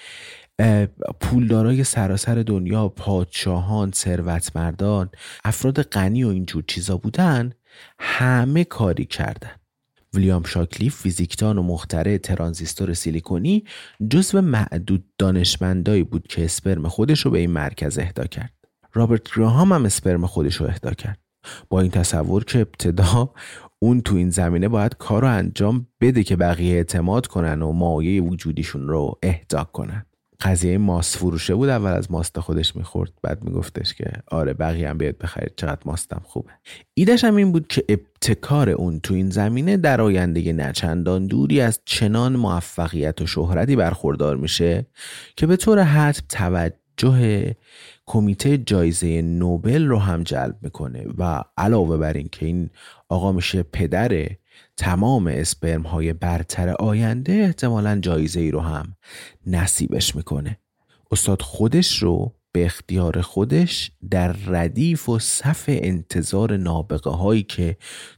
پولدارای 1.20 1.84
سراسر 1.84 2.34
دنیا 2.34 2.88
پادشاهان 2.88 3.90
ثروتمندان 3.94 5.10
افراد 5.44 5.82
غنی 5.82 6.24
و 6.24 6.28
اینجور 6.28 6.64
چیزا 6.66 6.96
بودن 6.96 7.52
همه 7.98 8.64
کاری 8.64 9.04
کردن. 9.04 9.61
ویلیام 10.14 10.42
شاکلیف 10.42 10.96
فیزیکدان 10.96 11.58
و 11.58 11.62
مخترع 11.62 12.16
ترانزیستور 12.16 12.94
سیلیکونی 12.94 13.64
جزو 14.10 14.40
معدود 14.40 15.04
دانشمندایی 15.18 16.02
بود 16.02 16.26
که 16.26 16.44
اسپرم 16.44 16.88
خودش 16.88 17.20
رو 17.20 17.30
به 17.30 17.38
این 17.38 17.50
مرکز 17.50 17.98
اهدا 17.98 18.24
کرد. 18.24 18.52
رابرت 18.92 19.34
گراهام 19.36 19.72
هم 19.72 19.84
اسپرم 19.84 20.26
خودش 20.26 20.56
رو 20.56 20.66
اهدا 20.66 20.90
کرد. 20.90 21.18
با 21.68 21.80
این 21.80 21.90
تصور 21.90 22.44
که 22.44 22.60
ابتدا 22.60 23.34
اون 23.78 24.00
تو 24.00 24.16
این 24.16 24.30
زمینه 24.30 24.68
باید 24.68 24.96
کار 24.96 25.22
رو 25.22 25.28
انجام 25.28 25.86
بده 26.00 26.22
که 26.22 26.36
بقیه 26.36 26.74
اعتماد 26.74 27.26
کنن 27.26 27.62
و 27.62 27.72
مایه 27.72 28.22
وجودیشون 28.22 28.88
رو 28.88 29.18
اهدا 29.22 29.64
کنن. 29.64 30.06
قضیه 30.44 30.78
ماست 30.78 31.16
فروشه 31.16 31.54
بود 31.54 31.68
اول 31.68 31.90
از 31.90 32.10
ماست 32.10 32.40
خودش 32.40 32.76
می‌خورد 32.76 33.12
بعد 33.22 33.44
میگفتش 33.44 33.94
که 33.94 34.12
آره 34.30 34.52
بقیه 34.52 34.90
هم 34.90 34.98
بیاد 34.98 35.18
بخرید 35.18 35.52
چقدر 35.56 35.80
ماستم 35.84 36.22
خوبه. 36.24 36.50
ایدش 36.94 37.24
هم 37.24 37.36
این 37.36 37.52
بود 37.52 37.66
که 37.66 37.84
ابتکار 37.88 38.70
اون 38.70 39.00
تو 39.00 39.14
این 39.14 39.30
زمینه 39.30 39.76
در 39.76 40.00
آینده 40.00 40.52
نچندان 40.52 41.26
دوری 41.26 41.60
از 41.60 41.80
چنان 41.84 42.36
موفقیت 42.36 43.22
و 43.22 43.26
شهرتی 43.26 43.76
برخوردار 43.76 44.36
میشه 44.36 44.86
که 45.36 45.46
به 45.46 45.56
طور 45.56 45.82
حتم 45.82 46.22
توجه 46.28 47.54
کمیته 48.06 48.58
جایزه 48.58 49.22
نوبل 49.22 49.86
رو 49.86 49.98
هم 49.98 50.22
جلب 50.22 50.56
می‌کنه. 50.62 51.06
و 51.18 51.44
علاوه 51.56 51.96
بر 51.96 52.12
این 52.12 52.28
که 52.32 52.46
این 52.46 52.70
آقا 53.08 53.32
میشه 53.32 53.62
پدر 53.62 54.28
تمام 54.82 55.26
اسپرم 55.26 55.82
های 55.82 56.12
برتر 56.12 56.68
آینده 56.68 57.32
احتمالا 57.32 57.98
جایزه 57.98 58.40
ای 58.40 58.50
رو 58.50 58.60
هم 58.60 58.96
نصیبش 59.46 60.16
می‌کنه. 60.16 60.58
استاد 61.10 61.42
خودش 61.42 62.02
رو 62.02 62.34
به 62.52 62.64
اختیار 62.64 63.20
خودش 63.20 63.90
در 64.10 64.32
ردیف 64.32 65.08
و 65.08 65.18
صف 65.18 65.64
انتظار 65.68 66.56
نابغه 66.56 67.10
هایی 67.10 67.42
که 67.42 67.76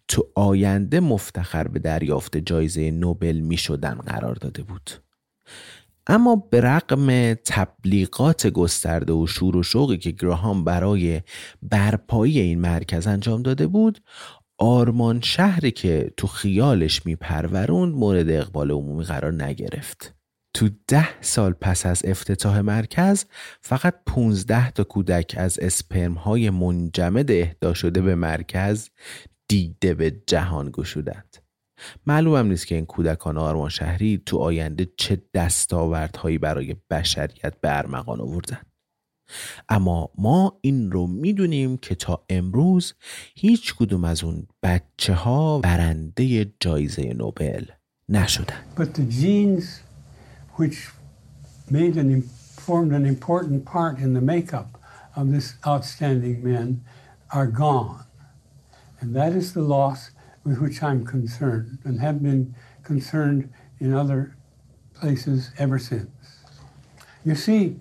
تو 0.08 0.28
آینده 0.34 1.00
مفتخر 1.00 1.68
به 1.68 1.78
دریافت 1.78 2.36
جایزه 2.36 2.90
نوبل 2.90 3.36
می 3.36 3.56
شدن 3.56 3.94
قرار 3.94 4.34
داده 4.34 4.62
بود. 4.62 4.90
اما 6.06 6.36
به 6.50 6.60
رقم 6.60 7.34
تبلیغات 7.34 8.46
گسترده 8.46 9.12
و 9.12 9.26
شور 9.26 9.56
و 9.56 9.62
شوقی 9.62 9.98
که 9.98 10.10
گراهام 10.10 10.64
برای 10.64 11.20
برپایی 11.62 12.40
این 12.40 12.60
مرکز 12.60 13.06
انجام 13.06 13.42
داده 13.42 13.66
بود 13.66 14.00
آرمان 14.58 15.20
شهری 15.20 15.70
که 15.70 16.12
تو 16.16 16.26
خیالش 16.26 17.06
میپروروند 17.06 17.94
مورد 17.94 18.30
اقبال 18.30 18.70
عمومی 18.70 19.04
قرار 19.04 19.32
نگرفت. 19.32 20.14
تو 20.56 20.68
ده 20.88 21.22
سال 21.22 21.52
پس 21.52 21.86
از 21.86 22.02
افتتاح 22.04 22.60
مرکز 22.60 23.24
فقط 23.60 23.94
15 24.06 24.70
تا 24.70 24.84
کودک 24.84 25.34
از 25.38 25.58
اسپرم 25.58 26.14
های 26.14 26.50
منجمد 26.50 27.30
اهدا 27.30 27.74
شده 27.74 28.00
به 28.00 28.14
مرکز 28.14 28.88
دیده 29.48 29.94
به 29.94 30.22
جهان 30.26 30.70
گشودند. 30.70 31.36
معلوم 32.06 32.36
هم 32.36 32.46
نیست 32.46 32.66
که 32.66 32.74
این 32.74 32.86
کودکان 32.86 33.38
آرمان 33.38 33.68
شهری 33.68 34.22
تو 34.26 34.38
آینده 34.38 34.88
چه 34.96 35.22
دستاوردهایی 35.34 36.38
برای 36.38 36.76
بشریت 36.90 37.60
به 37.60 37.78
ارمغان 37.78 38.20
آوردند. 38.20 38.73
اما 39.68 40.10
ما 40.18 40.58
این 40.60 40.92
رو 40.92 41.06
می‌دونیم 41.06 41.76
که 41.76 41.94
تا 41.94 42.24
امروز 42.28 42.94
هیچ 43.34 43.74
کدوم 43.74 44.04
از 44.04 44.24
اون 44.24 44.46
بچه 44.62 45.14
ها 45.14 45.58
برنده 45.58 46.52
جایزه 46.60 47.14
نوبل 47.14 47.64
نشدن 48.08 48.56
But 48.76 48.94
the 48.94 49.02
genes 49.02 49.80
which 50.56 50.88
made 51.70 51.96
an, 51.96 52.22
formed 52.66 52.92
an 52.92 53.06
important 53.06 53.64
part 53.64 53.98
in 53.98 54.14
the 54.14 54.20
makeup 54.20 54.78
of 55.16 55.30
this 55.30 55.54
outstanding 55.66 56.42
man 56.42 56.84
are 57.30 57.46
gone. 57.46 58.04
And 59.00 59.14
that 59.14 59.32
is 59.32 59.52
the 59.52 59.62
loss 59.62 60.10
with 60.44 60.60
which 60.60 60.82
I'm 60.82 61.04
concerned 61.04 61.78
and 61.84 62.00
have 62.00 62.22
been 62.22 62.54
concerned 62.82 63.52
in 63.80 63.92
other 63.92 64.36
places 64.94 65.50
ever 65.58 65.78
since. 65.78 66.10
You 67.24 67.34
see, 67.34 67.80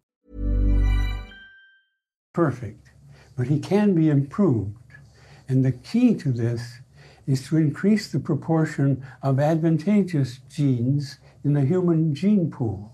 perfect, 2.33 2.91
but 3.35 3.47
he 3.47 3.59
can 3.59 3.93
be 3.93 4.09
improved. 4.09 4.77
And 5.47 5.65
the 5.65 5.71
key 5.71 6.15
to 6.15 6.31
this 6.31 6.79
is 7.27 7.47
to 7.47 7.57
increase 7.57 8.11
the 8.11 8.19
proportion 8.19 9.05
of 9.21 9.39
advantageous 9.39 10.39
genes 10.49 11.17
in 11.43 11.53
the 11.53 11.65
human 11.65 12.15
gene 12.15 12.49
pool. 12.49 12.93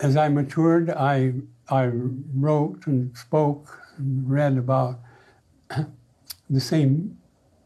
As 0.00 0.16
I 0.16 0.28
matured, 0.28 0.90
I, 0.90 1.34
I 1.68 1.90
wrote 2.34 2.86
and 2.86 3.16
spoke 3.16 3.80
and 3.96 4.28
read 4.28 4.58
about 4.58 5.00
the 6.50 6.60
same 6.60 7.18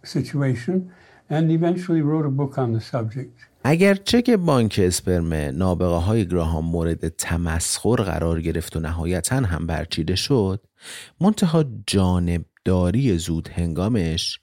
situation 0.04 0.92
and 1.28 1.50
eventually 1.50 2.02
wrote 2.02 2.26
a 2.26 2.30
book 2.30 2.56
on 2.56 2.72
the 2.72 2.80
subject. 2.80 3.46
اگرچه 3.68 4.22
که 4.22 4.36
بانک 4.36 4.80
اسپرم 4.82 5.32
نابغه 5.32 5.96
های 5.96 6.26
گراهام 6.26 6.64
مورد 6.64 7.08
تمسخر 7.08 7.96
قرار 7.96 8.40
گرفت 8.40 8.76
و 8.76 8.80
نهایتا 8.80 9.36
هم 9.36 9.66
برچیده 9.66 10.16
شد 10.16 10.66
منتها 11.20 11.64
جانبداری 11.86 13.18
زود 13.18 13.48
هنگامش 13.48 14.40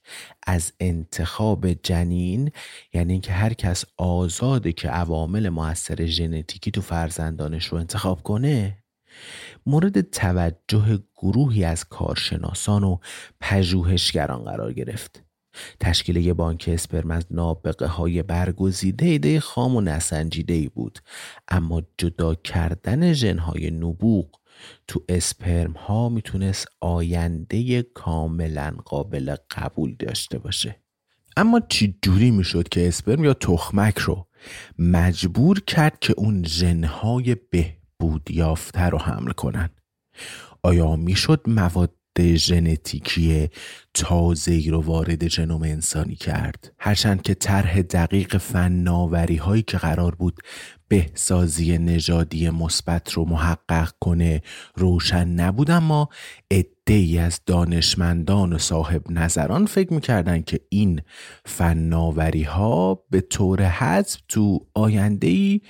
از 0.48 0.74
انتخاب 0.80 1.74
جنین 1.74 2.52
یعنی 2.94 3.14
اینکه 3.14 3.32
هر 3.32 3.54
کس 3.54 3.86
آزاده 3.98 4.72
که 4.72 4.90
عوامل 4.90 5.50
موثر 5.50 6.06
ژنتیکی 6.06 6.72
تو 6.72 6.82
فرزندانش 6.82 7.66
رو 7.66 7.78
انتخاب 7.78 8.24
کنه 8.24 8.78
مورد 9.66 10.02
توجه 10.02 11.00
گروهی 11.18 11.64
از 11.64 11.86
کارشناسان 11.86 12.84
و 12.84 12.98
پژوهشگران 13.42 14.44
قرار 14.44 14.74
گرفت. 14.74 15.23
تشکیل 15.80 16.16
یه 16.16 16.34
بانک 16.34 16.70
اسپرم 16.74 17.12
از 17.12 17.26
نابغه 17.32 17.88
های 17.88 18.24
برگزیده 18.24 19.06
ایده 19.06 19.40
خام 19.40 19.76
و 19.76 19.82
نسنجیده 19.82 20.54
ای 20.54 20.68
بود. 20.68 21.00
اما 21.48 21.82
جدا 21.98 22.36
کردن 22.36 23.14
ژنهای 23.14 23.72
نبوغ 23.72 24.28
تو 24.88 25.04
اسپرم 25.10 25.72
ها 25.72 26.10
می‌تونست 26.10 26.68
آینده 26.82 27.82
کاملا 27.82 28.76
قابل 28.86 29.36
قبول 29.52 29.96
داشته 30.00 30.38
باشه. 30.38 30.84
اما 31.38 31.62
چی 31.70 32.00
جوری 32.02 32.32
می‌شد 32.32 32.70
که 32.70 32.88
اسپرم 32.88 33.24
یا 33.24 33.34
تخمک 33.34 33.98
رو 33.98 34.28
مجبور 34.80 35.60
کرد 35.60 36.00
که 36.00 36.14
اون 36.18 36.44
ژنهای 36.44 37.36
بهبود 37.36 38.32
یافته 38.32 38.82
رو 38.82 38.98
حمل 38.98 39.32
کنن؟ 39.32 39.70
آیا 40.64 40.96
می‌شد 40.96 41.42
مواد 41.48 41.96
ژنتیکی 42.22 43.50
تازه 43.94 44.70
رو 44.70 44.82
وارد 44.82 45.28
ژنوم 45.28 45.62
انسانی 45.62 46.16
کرد. 46.16 46.72
هرچند 46.80 47.22
که 47.22 47.34
طرح 47.34 47.82
دقیق 47.82 48.38
فناوری 48.38 49.36
هایی 49.36 49.62
که 49.62 49.78
قرار 49.78 50.16
بود 50.16 50.40
بهسازی 50.88 51.78
نژادی 51.78 52.50
مثبت 52.50 53.12
رو 53.12 53.26
محقق 53.26 53.92
کنه 54.00 54.42
روشن 54.76 55.28
نبود 55.28 55.72
اما 55.72 56.10
ای 56.88 57.18
از 57.18 57.42
دانشمندان 57.46 58.54
و 58.54 58.58
صاحب 58.58 59.12
نظران 59.12 59.66
فکر 59.66 59.94
می‌کردن 59.94 60.42
که 60.42 60.60
این 60.70 61.02
فناوری 61.46 62.44
ها 62.44 63.04
به 63.10 63.22
طور 63.22 63.64
حذف 63.64 64.22
تو 64.28 64.68
آینده 64.74 65.28
ای 65.28 65.62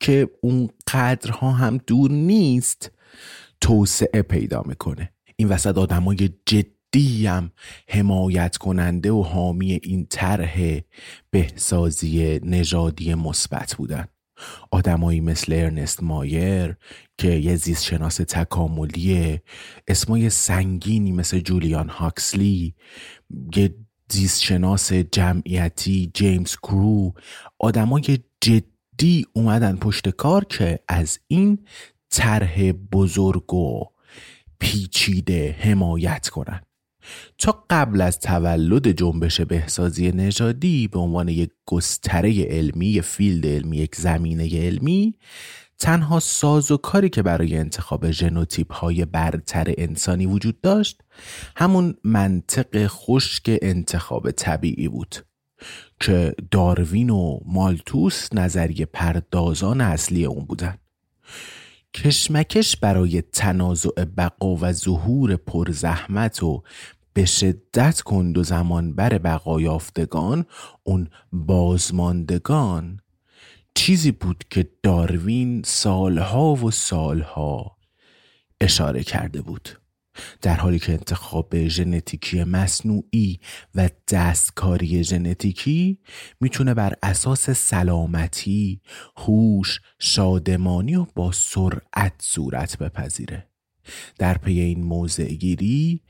که 0.00 0.30
اون 0.42 0.68
قدرها 0.92 1.52
هم 1.52 1.78
دور 1.86 2.10
نیست 2.10 2.90
توسعه 3.60 4.22
پیدا 4.22 4.62
می‌کنه. 4.66 5.12
این 5.40 5.48
وسط 5.48 5.78
آدمای 5.78 6.30
جدی 6.46 7.26
هم 7.26 7.50
حمایت 7.88 8.56
کننده 8.56 9.12
و 9.12 9.22
حامی 9.22 9.72
این 9.82 10.06
طرح 10.10 10.80
بهسازی 11.30 12.40
نژادی 12.42 13.14
مثبت 13.14 13.74
بودن. 13.74 14.04
آدمایی 14.70 15.20
مثل 15.20 15.52
ارنست 15.52 16.02
مایر 16.02 16.76
که 17.18 17.28
یه 17.28 17.56
زیست 17.56 17.84
شناس 17.84 18.16
تکاملیه 18.16 19.42
اسمای 19.88 20.30
سنگینی 20.30 21.12
مثل 21.12 21.38
جولیان 21.40 21.88
هاکسلی 21.88 22.74
یه 23.56 23.74
زیست 24.10 24.42
شناس 24.42 24.92
جمعیتی 24.92 26.10
جیمز 26.14 26.56
کرو 26.56 27.14
آدمای 27.58 28.18
جدی 28.40 29.26
اومدن 29.32 29.76
پشت 29.76 30.08
کار 30.08 30.44
که 30.44 30.78
از 30.88 31.18
این 31.28 31.58
طرح 32.10 32.72
بزرگ 32.72 33.54
و 33.54 33.84
پیچیده 34.60 35.56
حمایت 35.58 36.28
کنند 36.28 36.66
تا 37.38 37.64
قبل 37.70 38.00
از 38.00 38.20
تولد 38.20 38.88
جنبش 38.88 39.40
بهسازی 39.40 40.12
نژادی 40.12 40.88
به 40.88 40.98
عنوان 40.98 41.28
یک 41.28 41.50
گستره 41.66 42.42
علمی 42.42 42.86
یک 42.86 43.02
field 43.02 43.46
علمی 43.46 43.76
یک 43.76 43.96
زمینه 43.96 44.66
علمی 44.66 45.14
تنها 45.78 46.20
ساز 46.20 46.70
و 46.70 46.76
کاری 46.76 47.08
که 47.08 47.22
برای 47.22 47.56
انتخاب 47.56 48.10
ژنوتیپ 48.10 48.72
های 48.72 49.04
برتر 49.04 49.74
انسانی 49.78 50.26
وجود 50.26 50.60
داشت 50.60 51.00
همون 51.56 51.94
منطق 52.04 52.86
خشک 52.86 53.58
انتخاب 53.62 54.30
طبیعی 54.30 54.88
بود 54.88 55.16
که 56.00 56.34
داروین 56.50 57.10
و 57.10 57.40
مالتوس 57.46 58.28
نظریه 58.34 58.86
پردازان 58.86 59.80
اصلی 59.80 60.24
اون 60.24 60.44
بودن. 60.44 60.78
کشمکش 61.94 62.76
برای 62.76 63.22
تنازع 63.22 64.04
بقا 64.16 64.56
و 64.60 64.72
ظهور 64.72 65.36
پرزحمت 65.36 66.42
و 66.42 66.62
به 67.12 67.24
شدت 67.24 68.00
کند 68.00 68.38
و 68.38 68.42
زمان 68.42 68.94
بر 68.94 69.18
بقا 69.18 69.60
یافتگان 69.60 70.46
اون 70.82 71.10
بازماندگان. 71.32 73.00
چیزی 73.74 74.12
بود 74.12 74.44
که 74.50 74.70
داروین 74.82 75.62
سالها 75.64 76.54
و 76.54 76.70
سالها 76.70 77.76
اشاره 78.60 79.02
کرده 79.02 79.42
بود. 79.42 79.68
در 80.42 80.56
حالی 80.56 80.78
که 80.78 80.92
انتخاب 80.92 81.68
ژنتیکی 81.68 82.44
مصنوعی 82.44 83.40
و 83.74 83.90
دستکاری 84.10 85.04
ژنتیکی 85.04 85.98
می‌تونه 86.40 86.74
بر 86.74 86.94
اساس 87.02 87.50
سلامتی، 87.50 88.80
هوش، 89.16 89.80
شادمانی 89.98 90.96
و 90.96 91.06
با 91.14 91.32
سرعت 91.32 92.14
صورت 92.18 92.78
بپذیره. 92.78 93.48
در 94.18 94.38
پی 94.38 94.60
این 94.60 94.84
موضع 94.84 95.28
گیری 95.28 96.02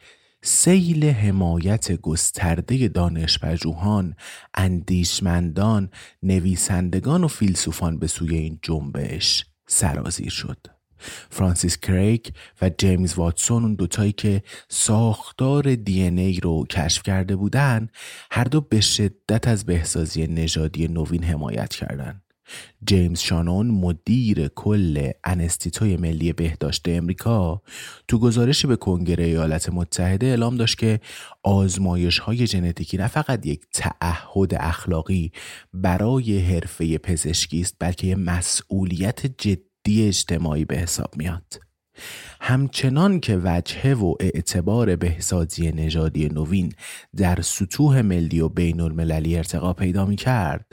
سیل 0.42 1.04
حمایت 1.04 1.92
گسترده 1.92 2.88
دانشپژوهان، 2.88 4.14
اندیشمندان، 4.54 5.90
نویسندگان 6.22 7.24
و 7.24 7.28
فیلسوفان 7.28 7.98
به 7.98 8.06
سوی 8.06 8.36
این 8.36 8.58
جنبش 8.62 9.46
سرازیر 9.66 10.30
شد. 10.30 10.77
فرانسیس 11.30 11.78
کریک 11.78 12.32
و 12.62 12.70
جیمز 12.78 13.14
واتسون 13.14 13.62
اون 13.62 13.74
دوتایی 13.74 14.12
که 14.12 14.42
ساختار 14.68 15.74
DNA 15.74 16.40
رو 16.40 16.66
کشف 16.70 17.02
کرده 17.02 17.36
بودن 17.36 17.88
هر 18.30 18.44
دو 18.44 18.60
به 18.60 18.80
شدت 18.80 19.48
از 19.48 19.66
بهسازی 19.66 20.26
نژادی 20.26 20.88
نوین 20.88 21.24
حمایت 21.24 21.74
کردند. 21.74 22.22
جیمز 22.86 23.20
شانون 23.20 23.66
مدیر 23.66 24.48
کل 24.48 25.10
انستیتوی 25.24 25.96
ملی 25.96 26.32
بهداشت 26.32 26.88
امریکا 26.88 27.62
تو 28.08 28.18
گزارشی 28.18 28.66
به 28.66 28.76
کنگره 28.76 29.24
ایالات 29.24 29.68
متحده 29.68 30.26
اعلام 30.26 30.56
داشت 30.56 30.78
که 30.78 31.00
آزمایش 31.42 32.18
های 32.18 32.46
ژنتیکی 32.46 32.96
نه 32.96 33.06
فقط 33.06 33.46
یک 33.46 33.60
تعهد 33.72 34.54
اخلاقی 34.54 35.32
برای 35.72 36.38
حرفه 36.38 36.98
پزشکی 36.98 37.60
است 37.60 37.76
بلکه 37.78 38.16
مسئولیت 38.16 39.26
جدی 39.26 39.67
اجتماعی 39.88 40.64
به 40.64 40.76
حساب 40.76 41.16
میاد 41.16 41.60
همچنان 42.40 43.20
که 43.20 43.40
وجهه 43.44 43.94
و 43.94 44.14
اعتبار 44.20 44.96
بهسازی 44.96 45.72
نژادی 45.72 46.28
نوین 46.28 46.72
در 47.16 47.40
سطوح 47.40 48.00
ملی 48.00 48.40
و 48.40 48.48
بین 48.48 48.80
المللی 48.80 49.36
ارتقا 49.36 49.72
پیدا 49.72 50.06
می 50.06 50.16
کرد 50.16 50.72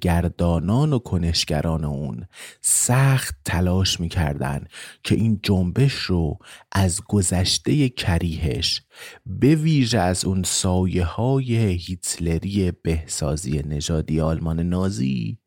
گردانان 0.00 0.92
و 0.92 0.98
کنشگران 0.98 1.84
اون 1.84 2.26
سخت 2.60 3.34
تلاش 3.44 4.00
می 4.00 4.08
کردن 4.08 4.64
که 5.04 5.14
این 5.14 5.40
جنبش 5.42 5.94
رو 5.94 6.38
از 6.72 7.00
گذشته 7.08 7.88
کریهش 7.88 8.82
به 9.26 9.54
ویژه 9.54 9.98
از 9.98 10.24
اون 10.24 10.42
سایه 10.42 11.04
های 11.04 11.56
هیتلری 11.56 12.72
بهسازی 12.82 13.62
نژادی 13.66 14.20
آلمان 14.20 14.60
نازی 14.60 15.38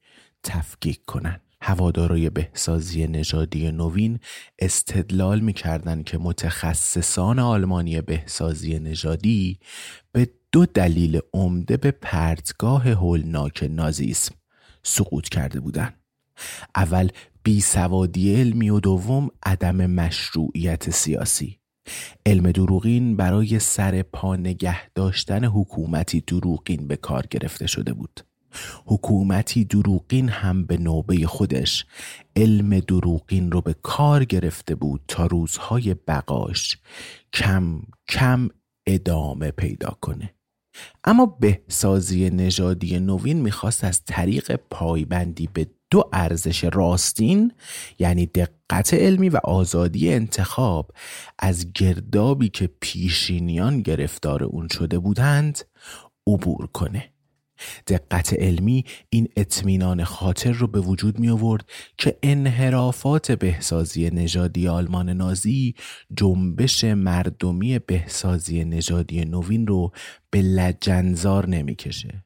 تفکیک 0.44 1.06
کنند. 1.06 1.49
هوادارای 1.62 2.30
بهسازی 2.30 3.08
نژادی 3.08 3.72
نوین 3.72 4.20
استدلال 4.60 5.40
می‌کردند 5.40 6.04
که 6.04 6.18
متخصصان 6.18 7.40
آلمانی 7.40 8.02
بهسازی 8.02 8.80
نژادی 8.80 9.60
به 10.12 10.30
دو 10.52 10.66
دلیل 10.66 11.20
عمده 11.34 11.78
به 11.78 11.92
پرتگاه 11.92 12.90
هولناک 12.90 13.68
نازیسم 13.70 14.36
سقوط 14.84 15.30
کرده 15.30 15.60
بودند. 15.60 15.94
اول 16.76 17.10
بیسوادی 17.44 18.36
علمی 18.36 18.70
و 18.70 18.80
دوم 18.80 19.30
عدم 19.44 19.86
مشروعیت 19.86 20.90
سیاسی 20.90 21.60
علم 22.26 22.52
دروغین 22.52 23.16
برای 23.16 23.60
سر 23.60 24.02
پا 24.02 24.36
نگه 24.36 24.92
داشتن 24.96 25.46
حکومتی 25.46 26.22
دروغین 26.22 26.88
به 26.88 26.96
کار 26.96 27.26
گرفته 27.30 27.68
شده 27.68 27.94
بود 27.94 28.29
حکومتی 28.86 29.66
دروغین 29.66 30.30
هم 30.30 30.66
به 30.66 30.78
نوبه 30.78 31.28
خودش. 31.28 31.86
علم 32.36 32.80
دروغین 32.80 33.52
رو 33.52 33.62
به 33.62 33.76
کار 33.82 34.26
گرفته 34.26 34.76
بود 34.76 35.02
تا 35.08 35.26
روزهای 35.26 35.94
بقاش 35.94 36.78
کم 37.34 37.82
کم 38.10 38.50
ادامه 38.88 39.52
پیدا 39.52 39.98
کنه. 40.02 40.34
اما 41.04 41.26
بهسازی 41.26 42.30
نژادی 42.30 43.00
نوین 43.00 43.42
می‌خواست 43.42 43.84
از 43.84 44.06
طریق 44.06 44.56
پایبندی 44.56 45.50
به 45.54 45.68
دو 45.92 46.10
ارزش 46.14 46.64
راستین 46.64 47.52
یعنی 48.00 48.26
دقت 48.26 48.94
علمی 48.94 49.30
و 49.30 49.40
آزادی 49.44 50.14
انتخاب 50.14 50.92
از 51.40 51.74
گردابی 51.74 52.50
که 52.50 52.70
پیشینیان 52.80 53.82
گرفتار 53.82 54.44
اون 54.44 54.68
شده 54.68 55.00
بودند 55.00 55.60
عبور 56.28 56.68
کنه. 56.68 57.14
دقت 57.88 58.34
علمی 58.34 58.86
این 59.10 59.28
اطمینان 59.38 60.04
خاطر 60.04 60.52
رو 60.52 60.68
به 60.68 60.80
وجود 60.80 61.20
می 61.20 61.30
آورد 61.30 61.70
که 61.98 62.18
انحرافات 62.24 63.32
بهسازی 63.32 64.10
نژادی 64.10 64.68
آلمان 64.68 65.10
نازی 65.10 65.76
جنبش 66.18 66.84
مردمی 66.84 67.80
بهسازی 67.80 68.66
نژادی 68.66 69.26
نوین 69.26 69.68
رو 69.68 69.92
به 70.32 70.42
لجنزار 70.42 71.50
نمی‌کشه. 71.50 72.24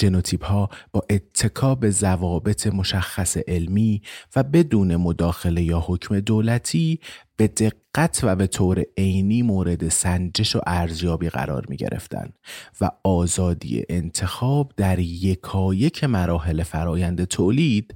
ژنوتیپ 0.00 0.44
ها 0.44 0.68
با 0.92 1.02
اتکا 1.10 1.74
به 1.74 1.90
ضوابط 1.90 2.66
مشخص 2.66 3.36
علمی 3.36 4.02
و 4.36 4.42
بدون 4.42 4.96
مداخله 4.96 5.62
یا 5.62 5.84
حکم 5.86 6.20
دولتی 6.20 7.00
به 7.40 7.48
دقت 7.48 8.20
و 8.22 8.36
به 8.36 8.46
طور 8.46 8.84
عینی 8.98 9.42
مورد 9.42 9.88
سنجش 9.88 10.56
و 10.56 10.60
ارزیابی 10.66 11.28
قرار 11.28 11.66
می 11.68 11.76
گرفتن 11.76 12.32
و 12.80 12.90
آزادی 13.04 13.84
انتخاب 13.88 14.72
در 14.76 14.98
یکایک 14.98 16.04
مراحل 16.04 16.62
فرایند 16.62 17.24
تولید 17.24 17.94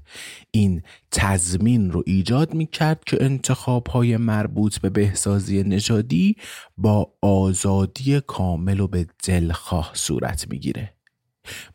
این 0.51 0.83
تضمین 1.11 1.91
رو 1.91 2.03
ایجاد 2.07 2.55
می 2.55 2.67
کرد 2.67 3.05
که 3.07 3.19
انتخاب 3.21 3.87
های 3.87 4.17
مربوط 4.17 4.79
به 4.79 4.91
بهسازی 4.91 5.63
نژادی 5.63 6.37
با 6.79 7.13
آزادی 7.23 8.21
کامل 8.21 8.81
و 8.81 8.87
به 8.87 9.07
دلخواه 9.25 9.91
صورت 9.95 10.47
می 10.51 10.59
گیره. 10.59 10.95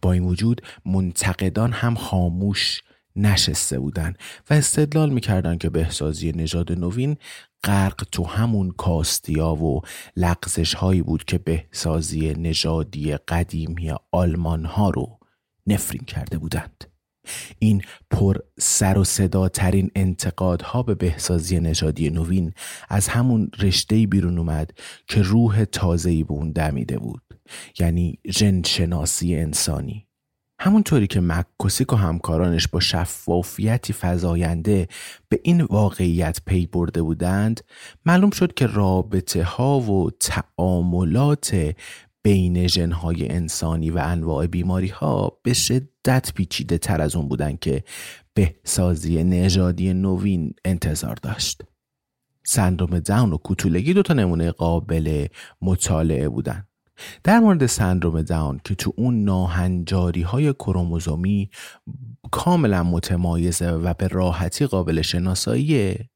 با 0.01 0.12
این 0.12 0.23
وجود 0.23 0.62
منتقدان 0.86 1.71
هم 1.71 1.95
خاموش 1.95 2.82
نشسته 3.15 3.79
بودند 3.79 4.17
و 4.49 4.53
استدلال 4.53 5.10
می‌کردن 5.10 5.58
که 5.58 5.69
بهسازی 5.69 6.32
نژاد 6.32 6.71
نوین 6.71 7.17
غرق 7.63 8.04
تو 8.12 8.24
همون 8.24 8.72
کاستیا 8.72 9.56
و 9.56 9.82
لغزش 10.17 10.74
هایی 10.74 11.02
بود 11.02 11.24
که 11.24 11.38
بهسازی 11.38 12.34
نژادی 12.34 13.15
قدیمی 13.15 13.91
آلمان 14.12 14.65
ها 14.65 14.89
رو 14.89 15.19
نفرین 15.67 16.04
کرده 16.04 16.38
بودند. 16.38 16.86
این 17.60 17.82
پر 18.12 18.38
سر 18.60 18.98
و 18.98 19.04
صدا 19.04 19.50
ترین 19.50 19.91
انتقادها 19.95 20.84
به 20.84 20.95
بهسازی 20.95 21.60
نژادی 21.60 22.10
نوین 22.10 22.54
از 22.89 23.08
همون 23.08 23.52
رشته 23.60 24.08
بیرون 24.08 24.38
اومد 24.38 24.72
که 25.08 25.22
روح 25.22 25.65
تازه‌ای 25.65 26.24
به 26.24 26.32
اون 26.32 26.52
دمیده 26.52 27.00
بود 27.00 27.22
یعنی 27.80 28.19
شناسی 28.65 29.36
انسانی. 29.36 30.09
همونطوری 30.62 31.08
که 31.08 31.22
مکوسیک 31.22 31.93
و 31.93 31.95
همکارانش 31.95 32.67
با 32.67 32.80
شفافیتی 32.80 33.93
فضاینده 33.93 34.88
به 35.30 35.39
این 35.43 35.62
واقعیت 35.62 36.39
پی 36.45 36.65
برده 36.65 37.02
بودند 37.02 37.62
معلوم 38.06 38.30
شد 38.30 38.54
که 38.54 38.67
رابطه 38.67 39.43
ها 39.43 39.80
و 39.80 40.12
تعاملات 40.12 41.76
بین 42.24 42.67
ژنهای 42.67 43.32
انسانی 43.32 43.89
و 43.89 43.98
انواع 43.98 44.48
بیماری 44.48 44.88
ها 44.88 45.39
به 45.43 45.54
شدت 45.54 46.32
پیچیده 46.36 46.78
تر 46.78 47.02
از 47.02 47.15
اون 47.15 47.28
بودن 47.28 47.56
که 47.56 47.84
بهسازی 48.34 49.24
نژادی 49.24 49.93
نوین 49.93 50.54
انتظار 50.65 51.15
داشت. 51.15 51.62
سندروم 52.43 53.00
داون 53.00 53.34
و 53.34 53.38
کوتولگی 53.38 53.93
دو 53.93 54.02
تا 54.02 54.13
نمونه 54.13 54.52
قابل 54.52 55.28
مطالعه 55.62 56.30
بودن. 56.30 56.68
در 57.23 57.39
مورد 57.39 57.65
سندروم 57.65 58.21
داون 58.21 58.59
که 58.63 58.75
تو 58.75 58.93
اون 58.97 59.23
ناهنجاری 59.23 60.21
های 60.21 60.53
کروموزومی 60.53 61.49
کاملا 62.31 62.83
متمایزه 62.83 63.71
و 63.71 63.93
به 63.93 64.07
راحتی 64.07 64.65
قابل 64.65 65.01
شناساییه 65.01 66.09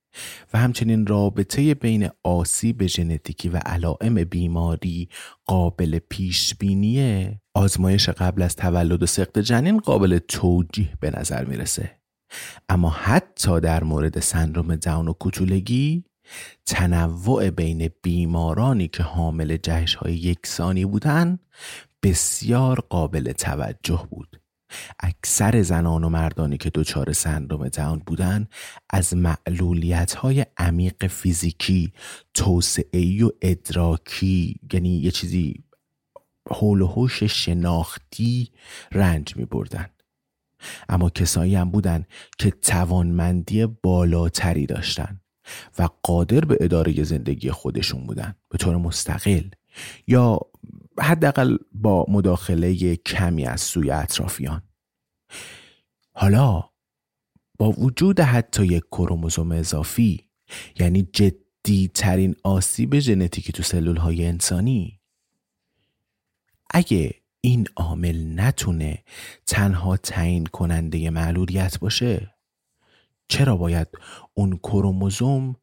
و 0.53 0.57
همچنین 0.57 1.07
رابطه 1.07 1.73
بین 1.73 2.09
آسیب 2.23 2.85
ژنتیکی 2.85 3.49
و 3.49 3.57
علائم 3.57 4.23
بیماری 4.23 5.09
قابل 5.45 5.99
پیش 6.09 6.55
بینیه 6.55 7.41
آزمایش 7.53 8.09
قبل 8.09 8.41
از 8.41 8.55
تولد 8.55 9.03
و 9.03 9.05
سقط 9.05 9.39
جنین 9.39 9.79
قابل 9.79 10.19
توجیه 10.27 10.93
به 10.99 11.19
نظر 11.19 11.45
می‌رسه. 11.45 11.99
اما 12.69 12.89
حتی 12.89 13.59
در 13.59 13.83
مورد 13.83 14.19
سندروم 14.19 14.75
داون 14.75 15.07
و 15.07 15.13
کوچولگی 15.13 16.03
تنوع 16.65 17.49
بین 17.49 17.89
بیمارانی 18.01 18.87
که 18.87 19.03
حامل 19.03 19.57
جهش 19.57 19.95
های 19.95 20.13
یکسانی 20.13 20.85
بودند 20.85 21.39
بسیار 22.03 22.79
قابل 22.79 23.31
توجه 23.31 24.07
بود 24.09 24.39
اکثر 24.99 25.61
زنان 25.61 26.03
و 26.03 26.09
مردانی 26.09 26.57
که 26.57 26.71
دچار 26.73 27.13
سندروم 27.13 27.67
داون 27.67 27.99
بودند 28.05 28.49
از 28.89 29.13
معلولیت 29.13 30.13
های 30.13 30.45
عمیق 30.57 31.07
فیزیکی 31.07 31.93
توسعه 32.33 33.25
و 33.25 33.29
ادراکی 33.41 34.59
یعنی 34.73 34.97
یه 34.97 35.11
چیزی 35.11 35.63
حول 36.49 36.81
و 36.81 36.87
حوش 36.87 37.23
شناختی 37.23 38.51
رنج 38.91 39.37
می 39.37 39.45
بردن. 39.45 39.89
اما 40.89 41.09
کسایی 41.09 41.55
هم 41.55 41.71
بودن 41.71 42.05
که 42.37 42.51
توانمندی 42.51 43.65
بالاتری 43.65 44.65
داشتند 44.65 45.22
و 45.79 45.89
قادر 46.03 46.39
به 46.39 46.57
اداره 46.61 47.03
زندگی 47.03 47.51
خودشون 47.51 48.03
بودن. 48.07 48.35
به 48.49 48.57
طور 48.57 48.77
مستقل. 48.77 49.43
یا 50.07 50.39
حداقل 50.99 51.57
با 51.71 52.05
مداخله 52.09 52.95
کمی 52.95 53.45
از 53.45 53.61
سوی 53.61 53.91
اطرافیان. 53.91 54.61
حالا 56.13 56.63
با 57.57 57.71
وجود 57.71 58.19
حتی 58.19 58.65
یک 58.65 58.83
کروموزوم 58.91 59.51
اضافی 59.51 60.29
یعنی 60.79 61.07
جدی 61.13 61.91
ترین 61.93 62.35
آسیب 62.43 62.99
ژنتیکی 62.99 63.51
تو 63.51 63.63
سلول 63.63 63.97
های 63.97 64.25
انسانی 64.25 64.99
اگه 66.69 67.13
این 67.41 67.67
عامل 67.75 68.39
نتونه 68.39 69.03
تنها 69.45 69.97
تعیین 69.97 70.45
کننده 70.45 71.09
معلولیت 71.09 71.79
باشه 71.79 72.32
چرا 73.27 73.57
باید 73.57 73.87
اون 74.33 74.57
کروموزوم 74.57 75.55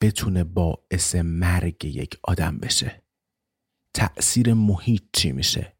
بتونه 0.00 0.44
باعث 0.44 1.14
مرگ 1.14 1.84
یک 1.84 2.18
آدم 2.22 2.58
بشه؟ 2.58 3.02
تأثیر 3.94 4.54
محیط 4.54 5.02
چی 5.12 5.32
میشه؟ 5.32 5.76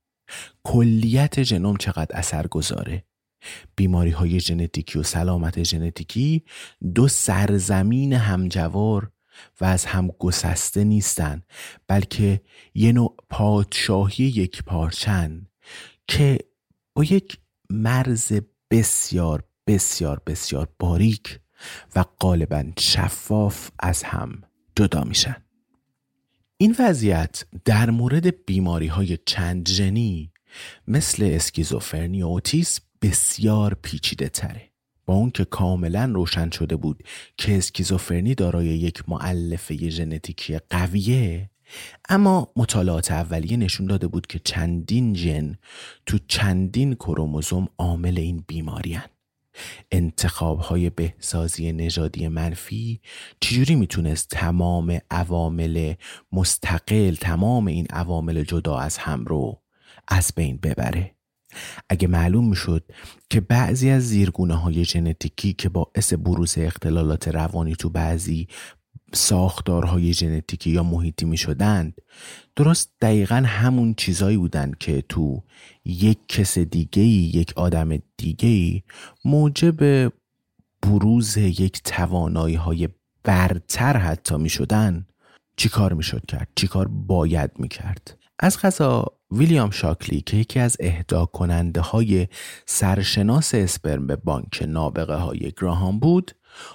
کلیت 0.64 1.42
ژنوم 1.42 1.76
چقدر 1.76 2.16
اثر 2.16 2.46
گذاره؟ 2.46 3.04
بیماری 3.76 4.10
های 4.10 4.40
ژنتیکی 4.40 4.98
و 4.98 5.02
سلامت 5.02 5.62
ژنتیکی 5.62 6.44
دو 6.94 7.08
سرزمین 7.08 8.12
همجوار 8.12 9.10
و 9.60 9.64
از 9.64 9.84
هم 9.84 10.08
گسسته 10.08 10.84
نیستن 10.84 11.42
بلکه 11.86 12.40
یه 12.74 12.92
نوع 12.92 13.16
پادشاهی 13.30 14.24
یک 14.24 14.62
پارچن 14.62 15.46
که 16.08 16.38
با 16.94 17.04
یک 17.04 17.38
مرز 17.70 18.32
بسیار 18.70 19.44
بسیار 19.66 20.22
بسیار 20.26 20.68
باریک 20.78 21.38
و 21.96 22.04
غالبا 22.20 22.64
شفاف 22.78 23.70
از 23.78 24.02
هم 24.02 24.42
جدا 24.76 25.04
میشن. 25.04 25.36
این 26.56 26.76
وضعیت 26.78 27.44
در 27.64 27.90
مورد 27.90 28.44
بیماری 28.46 28.86
های 28.86 29.18
چند 29.26 29.68
ژنی 29.68 30.32
مثل 30.88 31.30
اسکیزوفرنی 31.32 32.22
و 32.22 32.26
اوتیسم 32.26 32.82
بسیار 33.02 33.76
پیچیده 33.82 34.28
تره 34.28 34.70
با 35.06 35.14
اون 35.14 35.30
که 35.30 35.44
کاملا 35.44 36.12
روشن 36.14 36.50
شده 36.50 36.76
بود 36.76 37.02
که 37.36 37.58
اسکیزوفرنی 37.58 38.34
دارای 38.34 38.66
یک 38.66 39.08
معلفه 39.08 39.88
ژنتیکی 39.90 40.58
قویه 40.70 41.50
اما 42.08 42.52
مطالعات 42.56 43.10
اولیه 43.10 43.56
نشون 43.56 43.86
داده 43.86 44.06
بود 44.06 44.26
که 44.26 44.40
چندین 44.44 45.14
ژن 45.14 45.56
تو 46.06 46.18
چندین 46.28 46.94
کروموزوم 46.94 47.68
عامل 47.78 48.18
این 48.18 48.44
بیماری 48.46 48.94
انتخاب 49.90 50.58
های 50.58 50.90
بهسازی 50.90 51.72
نژادی 51.72 52.28
منفی 52.28 53.00
چجوری 53.40 53.74
می‌تونست 53.74 54.28
تمام 54.28 54.98
عوامل 55.10 55.94
مستقل 56.32 57.14
تمام 57.14 57.66
این 57.66 57.86
عوامل 57.90 58.42
جدا 58.42 58.78
از 58.78 58.98
هم 58.98 59.24
رو 59.24 59.62
از 60.08 60.32
بین 60.36 60.56
ببره؟ 60.56 61.14
اگه 61.88 62.08
معلوم 62.08 62.48
می‌شد 62.48 62.84
که 63.30 63.40
بعضی 63.40 63.90
از 63.90 64.02
زیرگونه 64.02 64.54
های 64.54 64.84
ژنتیکی 64.84 65.52
که 65.52 65.68
باعث 65.68 66.12
بروز 66.12 66.54
اختلالات 66.58 67.28
روانی 67.28 67.76
تو 67.76 67.88
بعضی 67.88 68.48
ساختارهای 69.14 70.12
ژنتیکی 70.12 70.70
یا 70.70 70.82
محیطی 70.82 71.24
می 71.24 71.36
شدند 71.36 71.94
درست 72.56 72.90
دقیقا 73.00 73.42
همون 73.46 73.94
چیزایی 73.94 74.36
بودند 74.36 74.78
که 74.78 75.02
تو 75.08 75.42
یک 75.84 76.18
کس 76.28 76.58
دیگه 76.58 77.02
یک 77.02 77.52
آدم 77.56 77.98
دیگه 78.16 78.82
موجب 79.24 80.12
بروز 80.82 81.36
یک 81.36 81.82
توانایی 81.82 82.54
های 82.54 82.88
برتر 83.22 83.96
حتی 83.96 84.36
می 84.36 84.48
شدن 84.48 85.06
چی 85.56 85.68
کار 85.68 85.92
می 85.92 86.02
شد 86.02 86.26
کرد؟ 86.26 86.48
چی 86.56 86.66
کار 86.66 86.88
باید 86.88 87.50
می 87.58 87.68
کرد 87.68 88.18
از 88.38 88.58
غذا 88.58 89.04
ویلیام 89.30 89.70
شاکلی 89.70 90.20
که 90.20 90.36
یکی 90.36 90.60
از 90.60 90.76
اهدا 90.80 91.26
کننده 91.26 91.80
های 91.80 92.28
سرشناس 92.66 93.54
اسپرم 93.54 94.06
به 94.06 94.16
بانک 94.16 94.64
نابغه 94.68 95.14
های 95.14 95.52
گراهام 95.60 95.98
بود 95.98 96.32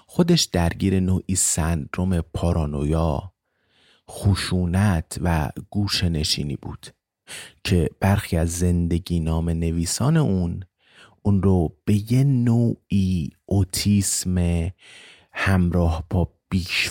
خودش 0.08 0.44
درگیر 0.44 1.00
نوعی 1.00 1.36
سندروم 1.36 2.22
پارانویا 2.22 3.34
خشونت 4.10 5.20
و 5.22 5.50
گوش 5.70 6.04
نشینی 6.04 6.56
بود 6.56 6.88
که 7.64 7.90
برخی 8.00 8.38
از 8.38 8.52
زندگی 8.58 9.20
نام 9.20 9.50
نویسان 9.50 10.18
اون 10.18 10.64
اون 11.22 11.44
رو 11.44 11.76
به 11.86 12.14
یه 12.14 12.24
نوعی 12.24 13.30
اوتیسم 13.46 14.70
همراه 15.34 16.04
با 16.10 16.34
بیش 16.50 16.90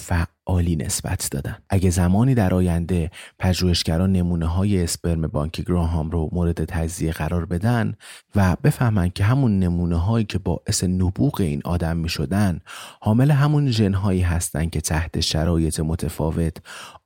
فعالی 0.49 0.77
نسبت 0.77 1.29
دادن. 1.31 1.57
اگه 1.69 1.91
زمانی 1.91 2.35
در 2.35 2.55
آینده 2.55 3.11
پژوهشگران 3.39 4.13
نمونه 4.13 4.47
های 4.47 4.83
اسپرم 4.83 5.27
بانک 5.27 5.61
گراهام 5.61 6.11
رو 6.11 6.29
مورد 6.33 6.65
تجزیه 6.65 7.13
قرار 7.13 7.47
بدن 7.47 7.95
و 8.37 8.57
بفهمن 8.65 9.09
که 9.09 9.25
همون 9.25 9.59
نمونه 9.59 9.97
هایی 9.97 10.25
که 10.25 10.39
باعث 10.39 10.85
نبوغ 10.85 11.41
این 11.41 11.63
آدم 11.65 11.97
می 11.97 12.09
شدن 12.09 12.61
حامل 13.01 13.31
همون 13.31 13.71
ژن 13.71 13.95
هایی 13.95 14.21
هستن 14.21 14.69
که 14.69 14.81
تحت 14.81 15.21
شرایط 15.21 15.81
متفاوت 15.81 16.57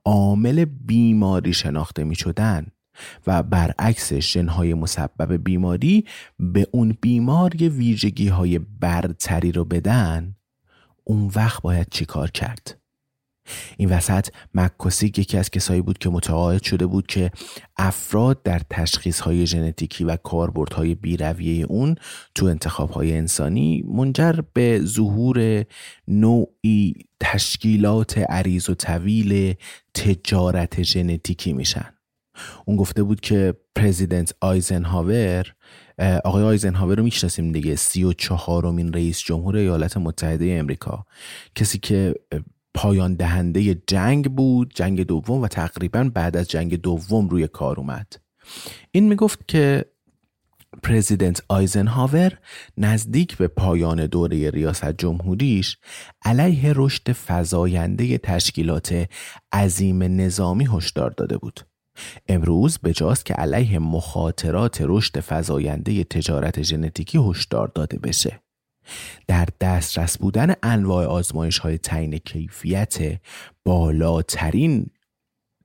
عامل 0.05 0.65
بیماری 0.65 1.53
شناخته 1.53 2.03
می 2.03 2.15
شدن 2.15 2.67
و 3.27 3.43
برعکس 3.43 4.13
ژنهای 4.13 4.73
مسبب 4.73 5.43
بیماری 5.43 6.05
به 6.39 6.67
اون 6.71 6.97
بیمار 7.01 7.61
یه 7.61 7.69
ویژگی 7.69 8.27
های 8.27 8.59
برتری 8.59 9.51
رو 9.51 9.65
بدن 9.65 10.35
اون 11.03 11.31
وقت 11.35 11.61
باید 11.61 11.87
چیکار 11.91 12.31
کرد؟ 12.31 12.82
این 13.77 13.89
وسط 13.89 14.27
مکوسیک 14.53 15.19
یکی 15.19 15.37
از 15.37 15.49
کسایی 15.49 15.81
بود 15.81 15.97
که 15.97 16.09
متقاعد 16.09 16.63
شده 16.63 16.85
بود 16.85 17.07
که 17.07 17.31
افراد 17.77 18.43
در 18.43 18.61
تشخیص 18.69 19.19
های 19.19 19.47
ژنتیکی 19.47 20.03
و 20.03 20.15
کاربردهای 20.15 20.95
بیرویه 20.95 21.65
اون 21.65 21.95
تو 22.35 22.45
انتخاب 22.45 22.89
های 22.89 23.17
انسانی 23.17 23.83
منجر 23.87 24.39
به 24.53 24.81
ظهور 24.83 25.65
نوعی 26.07 26.93
تشکیلات 27.19 28.17
عریض 28.17 28.69
و 28.69 28.73
طویل 28.73 29.53
تجارت 29.93 30.83
ژنتیکی 30.83 31.53
میشن. 31.53 31.85
اون 32.65 32.77
گفته 32.77 33.03
بود 33.03 33.21
که 33.21 33.53
پرزیدنت 33.75 34.33
آیزنهاور 34.41 35.53
آقای 36.23 36.43
آیزنهاور 36.43 36.95
رو 36.95 37.03
می‌شناسیم 37.03 37.51
دیگه 37.51 37.75
سی 37.75 38.03
و 38.03 38.13
چهارمین 38.13 38.93
رئیس 38.93 39.19
جمهور 39.19 39.55
ایالات 39.55 39.97
متحده 39.97 40.55
امریکا. 40.59 41.05
کسی 41.55 41.77
که 41.77 42.13
پایان 42.73 43.13
دهنده 43.13 43.75
جنگ 43.87 44.35
بود 44.35 44.73
جنگ 44.75 45.03
دوم 45.03 45.41
و 45.41 45.47
تقریبا 45.47 46.11
بعد 46.13 46.37
از 46.37 46.47
جنگ 46.47 46.81
دوم 46.81 47.29
روی 47.29 47.47
کار 47.47 47.79
اومد. 47.79 48.13
این 48.91 49.07
می‌گفت 49.07 49.47
که 49.47 49.85
پرزیدنت 50.83 51.41
آیزنهاور 51.49 52.37
نزدیک 52.77 53.37
به 53.37 53.47
پایان 53.47 54.05
دوره 54.05 54.49
ریاست 54.49 54.91
جمهوریش 54.91 55.77
علیه 56.25 56.73
رشد 56.75 57.11
فزاینده 57.27 58.17
تشکیلات 58.17 59.09
عظیم 59.53 60.03
نظامی 60.03 60.67
هشدار 60.71 61.09
داده 61.09 61.37
بود. 61.37 61.59
امروز 62.27 62.79
بجاست 62.79 63.25
که 63.25 63.33
علیه 63.33 63.79
مخاطرات 63.79 64.77
رشد 64.81 65.19
فزاینده 65.19 66.03
تجارت 66.03 66.61
ژنتیکی 66.61 67.17
هشدار 67.17 67.71
داده 67.75 67.99
بشه. 67.99 68.42
در 69.27 69.47
دسترس 69.61 70.17
بودن 70.17 70.53
انواع 70.63 71.05
آزمایش 71.05 71.57
های 71.57 71.77
تعیین 71.77 72.17
کیفیت 72.17 73.19
بالاترین 73.65 74.85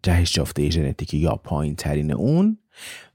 جهش 0.02 0.32
جافته 0.32 0.70
ژنتیکی 0.70 1.18
یا 1.18 1.34
پایین 1.34 1.76
ترین 1.76 2.12
اون 2.12 2.58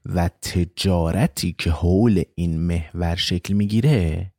و 0.06 0.28
تجارتی 0.28 1.54
که 1.58 1.70
حول 1.70 2.22
این 2.34 2.60
محور 2.60 3.16
شکل 3.16 3.54
می‌گیره 3.54 4.32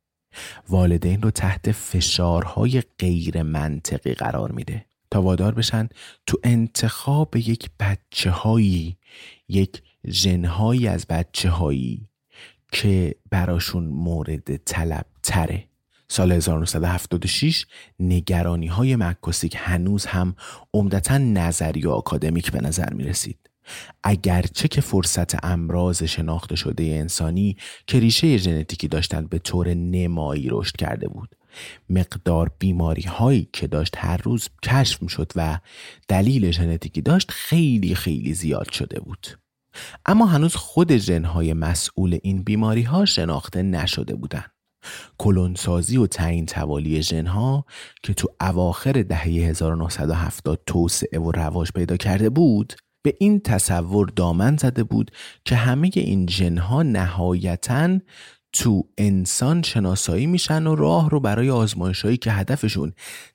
والدین 0.68 1.22
رو 1.22 1.30
تحت 1.30 1.72
فشارهای 1.72 2.82
غیر 2.98 3.42
منطقی 3.42 4.14
قرار 4.14 4.52
میده 4.52 4.84
تا 5.10 5.22
وادار 5.22 5.54
بشن 5.54 5.88
تو 6.26 6.38
انتخاب 6.44 7.36
یک 7.36 7.70
بچه 7.80 8.30
هایی 8.30 8.96
یک 9.48 9.82
جنهایی 10.08 10.88
از 10.88 11.06
بچه 11.06 11.50
هایی 11.50 12.08
که 12.72 13.14
براشون 13.30 13.84
مورد 13.84 14.56
طلب 14.56 15.06
تره 15.22 15.64
سال 16.08 16.32
1976 16.32 17.66
نگرانی 18.00 18.66
های 18.66 18.96
مکوسیک 18.96 19.56
هنوز 19.58 20.06
هم 20.06 20.36
عمدتا 20.74 21.18
نظری 21.18 21.86
و 21.86 21.90
آکادمیک 21.90 22.52
به 22.52 22.60
نظر 22.60 22.92
می 22.92 23.04
رسید. 23.04 23.38
اگرچه 24.04 24.68
که 24.68 24.80
فرصت 24.80 25.44
امراض 25.44 26.02
شناخته 26.02 26.56
شده 26.56 26.82
انسانی 26.82 27.56
که 27.86 28.00
ریشه 28.00 28.36
ژنتیکی 28.36 28.88
داشتند 28.88 29.28
به 29.28 29.38
طور 29.38 29.74
نمایی 29.74 30.48
رشد 30.50 30.76
کرده 30.76 31.08
بود 31.08 31.36
مقدار 31.90 32.50
بیماری 32.58 33.02
هایی 33.02 33.48
که 33.52 33.66
داشت 33.66 33.94
هر 33.98 34.16
روز 34.16 34.48
کشف 34.62 35.02
می 35.02 35.08
شد 35.08 35.32
و 35.36 35.58
دلیل 36.08 36.50
ژنتیکی 36.50 37.02
داشت 37.02 37.30
خیلی 37.30 37.94
خیلی 37.94 38.34
زیاد 38.34 38.72
شده 38.72 39.00
بود 39.00 39.38
اما 40.06 40.26
هنوز 40.26 40.56
خود 40.56 40.96
ژنهای 40.96 41.52
مسئول 41.52 42.18
این 42.22 42.42
بیماری 42.42 42.82
ها 42.82 43.04
شناخته 43.04 43.62
نشده 43.62 44.14
بودند. 44.14 44.50
کلونسازی 45.18 45.96
و 45.96 46.06
تعیین 46.06 46.46
توالی 46.46 47.02
ژنها 47.02 47.64
که 48.02 48.14
تو 48.14 48.28
اواخر 48.40 48.92
دهه 48.92 49.22
1970 49.22 50.60
توسعه 50.66 51.20
و 51.20 51.30
رواج 51.30 51.72
پیدا 51.72 51.96
کرده 51.96 52.30
بود 52.30 52.74
به 53.04 53.16
این 53.20 53.40
تصور 53.40 54.08
دامن 54.16 54.56
زده 54.56 54.84
بود 54.84 55.10
که 55.44 55.56
همه 55.56 55.90
این 55.94 56.28
ژنها 56.28 56.82
نهایتا 56.82 57.98
تو 58.52 58.88
انسان 58.98 59.62
شناسایی 59.62 60.26
میشن 60.26 60.66
و 60.66 60.74
راه 60.74 61.10
رو 61.10 61.20
برای 61.20 61.50
آزمایش 61.50 62.02
هایی 62.02 62.16
که 62.16 62.32
هدفشون 62.32 62.92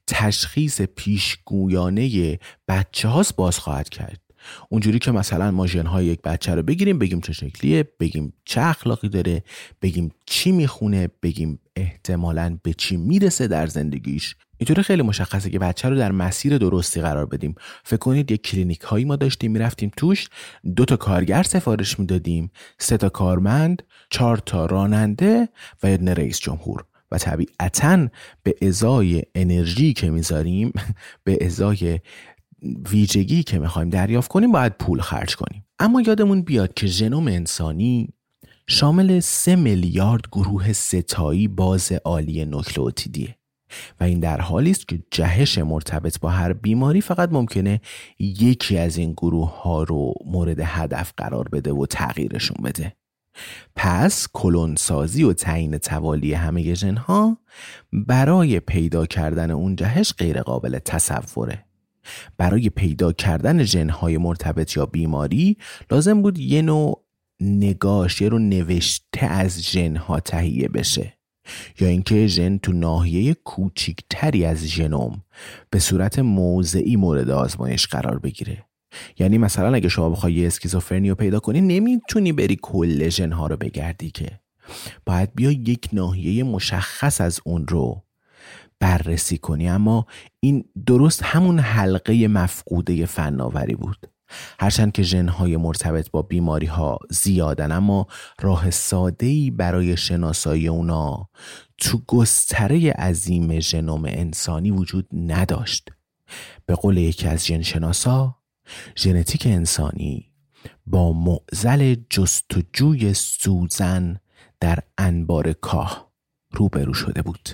تشخیص 0.07 0.81
پیشگویانه 0.81 2.39
بچه 2.67 3.07
هاست 3.07 3.35
باز 3.35 3.59
خواهد 3.59 3.89
کرد 3.89 4.20
اونجوری 4.69 4.99
که 4.99 5.11
مثلا 5.11 5.51
ما 5.51 5.67
ژنهای 5.67 6.05
یک 6.05 6.21
بچه 6.21 6.55
رو 6.55 6.63
بگیریم 6.63 6.99
بگیم 6.99 7.21
چه 7.21 7.33
شکلیه 7.33 7.89
بگیم 7.99 8.33
چه 8.45 8.61
اخلاقی 8.61 9.09
داره 9.09 9.43
بگیم 9.81 10.11
چی 10.25 10.51
می‌خونه 10.51 11.09
بگیم 11.23 11.59
احتمالا 11.75 12.57
به 12.63 12.73
چی 12.73 12.97
می‌رسه 12.97 13.47
در 13.47 13.67
زندگیش. 13.67 14.35
اینطوری 14.57 14.83
خیلی 14.83 15.01
مشخصه 15.01 15.49
که 15.49 15.59
بچه 15.59 15.89
رو 15.89 15.95
در 15.97 16.11
مسیر 16.11 16.57
درستی 16.57 17.01
قرار 17.01 17.25
بدیم. 17.25 17.55
فکر 17.83 17.97
کنید 17.97 18.31
یک 18.31 18.41
کلینیک 18.41 18.81
هایی 18.81 19.05
ما 19.05 19.15
داشتیم 19.15 19.51
می‌رفتیم 19.51 19.91
توش 19.97 20.27
دو 20.75 20.85
تا 20.85 20.97
کارگر 20.97 21.43
سفارش 21.43 21.99
می‌دادیم 21.99 22.51
سه 22.77 22.97
تا 22.97 23.09
کارمند 23.09 23.83
چهار 24.09 24.37
تا 24.37 24.65
راننده 24.65 25.49
و 25.83 25.91
یه 25.91 25.97
رئیس 25.97 26.39
جمهور. 26.39 26.85
و 27.11 27.17
طبیعتا 27.17 28.07
به 28.43 28.55
ازای 28.61 29.23
انرژی 29.35 29.93
که 29.93 30.09
می‌ذاریم 30.09 30.73
به 31.23 31.37
ازای 31.41 31.99
ویژگی 32.89 33.43
که 33.43 33.59
می‌خوایم 33.59 33.89
دریافت 33.89 34.31
کنیم 34.31 34.51
باید 34.51 34.77
پول 34.77 35.01
خرج 35.01 35.35
کنیم. 35.35 35.65
اما 35.79 36.01
یادمون 36.01 36.41
بیاد 36.41 36.73
که 36.73 36.87
ژنوم 36.87 37.27
انسانی 37.27 38.13
شامل 38.67 39.19
سه 39.19 39.55
میلیارد 39.55 40.21
گروه 40.31 40.73
ستایی 40.73 41.47
باز 41.47 41.91
عالی 41.91 42.45
نوکلئوتیدیه 42.45 43.35
و 43.99 44.03
این 44.03 44.19
در 44.19 44.41
حالی 44.41 44.71
است 44.71 44.87
که 44.87 45.03
جهش 45.11 45.57
مرتبط 45.57 46.19
با 46.19 46.29
هر 46.29 46.53
بیماری 46.53 47.01
فقط 47.01 47.29
ممکنه 47.31 47.81
یکی 48.19 48.77
از 48.77 48.97
این 48.97 49.11
گروه 49.11 49.61
ها 49.61 49.83
رو 49.83 50.13
مورد 50.25 50.59
هدف 50.59 51.13
قرار 51.17 51.49
بده 51.49 51.71
و 51.71 51.85
تغییرشون 51.85 52.57
بده. 52.63 52.93
پس 53.75 54.27
کلونسازی 54.33 55.23
و 55.23 55.33
تعیین 55.33 55.77
توالی 55.77 56.33
همه 56.33 56.73
ژنها 56.73 57.37
برای 57.93 58.59
پیدا 58.59 59.05
کردن 59.05 59.51
اون 59.51 59.75
جهش 59.75 60.13
غیر 60.17 60.41
قابل 60.41 60.79
تصوره. 60.79 61.65
برای 62.37 62.69
پیدا 62.69 63.11
کردن 63.11 63.63
ژنهای 63.63 64.17
مرتبط 64.17 64.77
یا 64.77 64.85
بیماری 64.85 65.57
لازم 65.91 66.21
بود 66.21 66.39
یه 66.39 66.61
نوع 66.61 67.05
نگاش 67.41 68.21
یه 68.21 68.29
رو 68.29 68.39
نوشته 68.39 69.25
از 69.25 69.61
ژنها 69.61 70.19
تهیه 70.19 70.67
بشه. 70.67 71.17
یا 71.79 71.87
اینکه 71.87 72.27
ژن 72.27 72.57
تو 72.57 72.71
ناحیه 72.71 73.33
کوچیکتری 73.33 74.45
از 74.45 74.65
ژنوم 74.65 75.23
به 75.69 75.79
صورت 75.79 76.19
موضعی 76.19 76.95
مورد 76.95 77.29
آزمایش 77.29 77.87
قرار 77.87 78.19
بگیره. 78.19 78.65
یعنی 79.19 79.37
مثلا 79.37 79.73
اگه 79.73 79.89
شما 79.89 80.09
بخوای 80.09 80.33
یه 80.33 80.47
اسکیزوفرنی 80.47 81.09
رو 81.09 81.15
پیدا 81.15 81.39
کنی 81.39 81.61
نمی‌تونی 81.61 82.31
بری 82.31 82.57
کل 82.61 83.09
ژنها 83.09 83.47
رو 83.47 83.57
بگردی 83.57 84.11
که. 84.11 84.39
باید 85.05 85.29
بیا 85.35 85.51
یک 85.51 85.89
ناحیه 85.93 86.43
مشخص 86.43 87.21
از 87.21 87.39
اون 87.45 87.67
رو 87.67 88.03
بررسی 88.81 89.37
کنی. 89.37 89.69
اما 89.69 90.05
این 90.39 90.63
درست 90.85 91.23
همون 91.23 91.59
حلقه 91.59 92.27
مفقوده 92.27 93.05
فناوری 93.05 93.75
بود. 93.75 94.07
هرچند 94.59 94.91
که 94.91 95.03
ژنهای 95.03 95.57
مرتبط 95.57 96.11
با 96.11 96.21
بیماری 96.21 96.65
ها 96.65 96.99
زیادن 97.09 97.71
اما 97.71 98.07
راه 98.41 98.69
ساده 98.69 99.51
برای 99.51 99.97
شناسایی 99.97 100.67
اونا 100.67 101.29
تو 101.77 102.01
گستره 102.07 102.91
عظیم 102.91 103.59
ژنوم 103.59 104.05
انسانی 104.05 104.71
وجود 104.71 105.07
نداشت. 105.13 105.89
به 106.65 106.75
قول 106.75 106.97
یکی 106.97 107.27
از 107.27 107.45
ژنشناسا 107.45 108.35
ژنتیک 108.97 109.45
انسانی 109.45 110.31
با 110.85 111.13
معزل 111.13 111.95
جستجوی 112.09 113.13
سوزن 113.13 114.19
در 114.59 114.79
انبار 114.97 115.53
کاه 115.53 116.11
روبرو 116.51 116.93
شده 116.93 117.21
بود. 117.21 117.49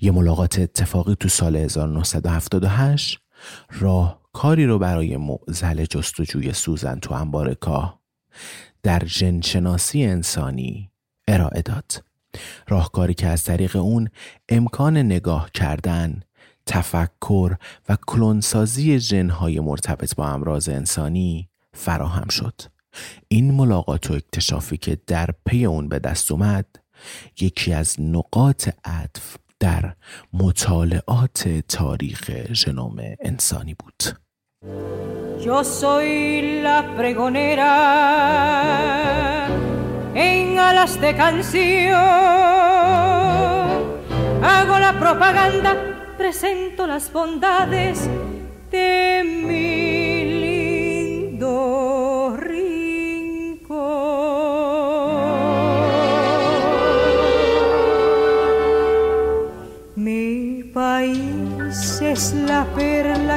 یه 0.00 0.10
ملاقات 0.10 0.58
اتفاقی 0.58 1.14
تو 1.20 1.28
سال 1.28 1.56
1978 1.56 3.18
راه 3.70 4.20
کاری 4.32 4.66
رو 4.66 4.78
برای 4.78 5.16
معزل 5.16 5.84
جستجوی 5.84 6.52
سوزن 6.52 6.98
تو 6.98 7.14
انبار 7.14 7.54
کاه 7.54 8.00
در 8.82 8.98
جنشناسی 8.98 10.04
انسانی 10.04 10.90
ارائه 11.28 11.62
داد. 11.62 12.04
راهکاری 12.68 13.14
که 13.14 13.26
از 13.26 13.44
طریق 13.44 13.76
اون 13.76 14.08
امکان 14.48 14.96
نگاه 14.96 15.50
کردن 15.54 16.22
تفکر 16.66 17.56
و 17.88 17.96
کلونسازی 18.06 18.98
جنهای 18.98 19.60
مرتبط 19.60 20.14
با 20.14 20.28
امراض 20.28 20.68
انسانی 20.68 21.48
فراهم 21.74 22.28
شد. 22.28 22.62
این 23.28 23.54
ملاقات 23.54 24.10
و 24.10 24.14
اکتشافی 24.14 24.76
که 24.76 24.98
در 25.06 25.30
پی 25.46 25.64
اون 25.64 25.88
به 25.88 25.98
دست 25.98 26.32
اومد 26.32 26.66
یکی 27.40 27.72
از 27.72 28.00
نقاط 28.00 28.68
عطف 28.84 29.36
در 29.60 29.92
مطالعات 30.32 31.48
تاریخ 31.68 32.30
ژنوم 32.52 32.96
انسانی 33.20 33.74
بود 33.74 34.02
presento 46.20 46.86
las 46.86 47.10
bondades 47.10 47.98
de 48.70 49.09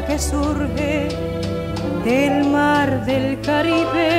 que 0.08 0.20
surge 0.20 1.10
del 2.04 2.46
mar 2.46 3.06
del 3.06 3.40
Caribe, 3.42 4.10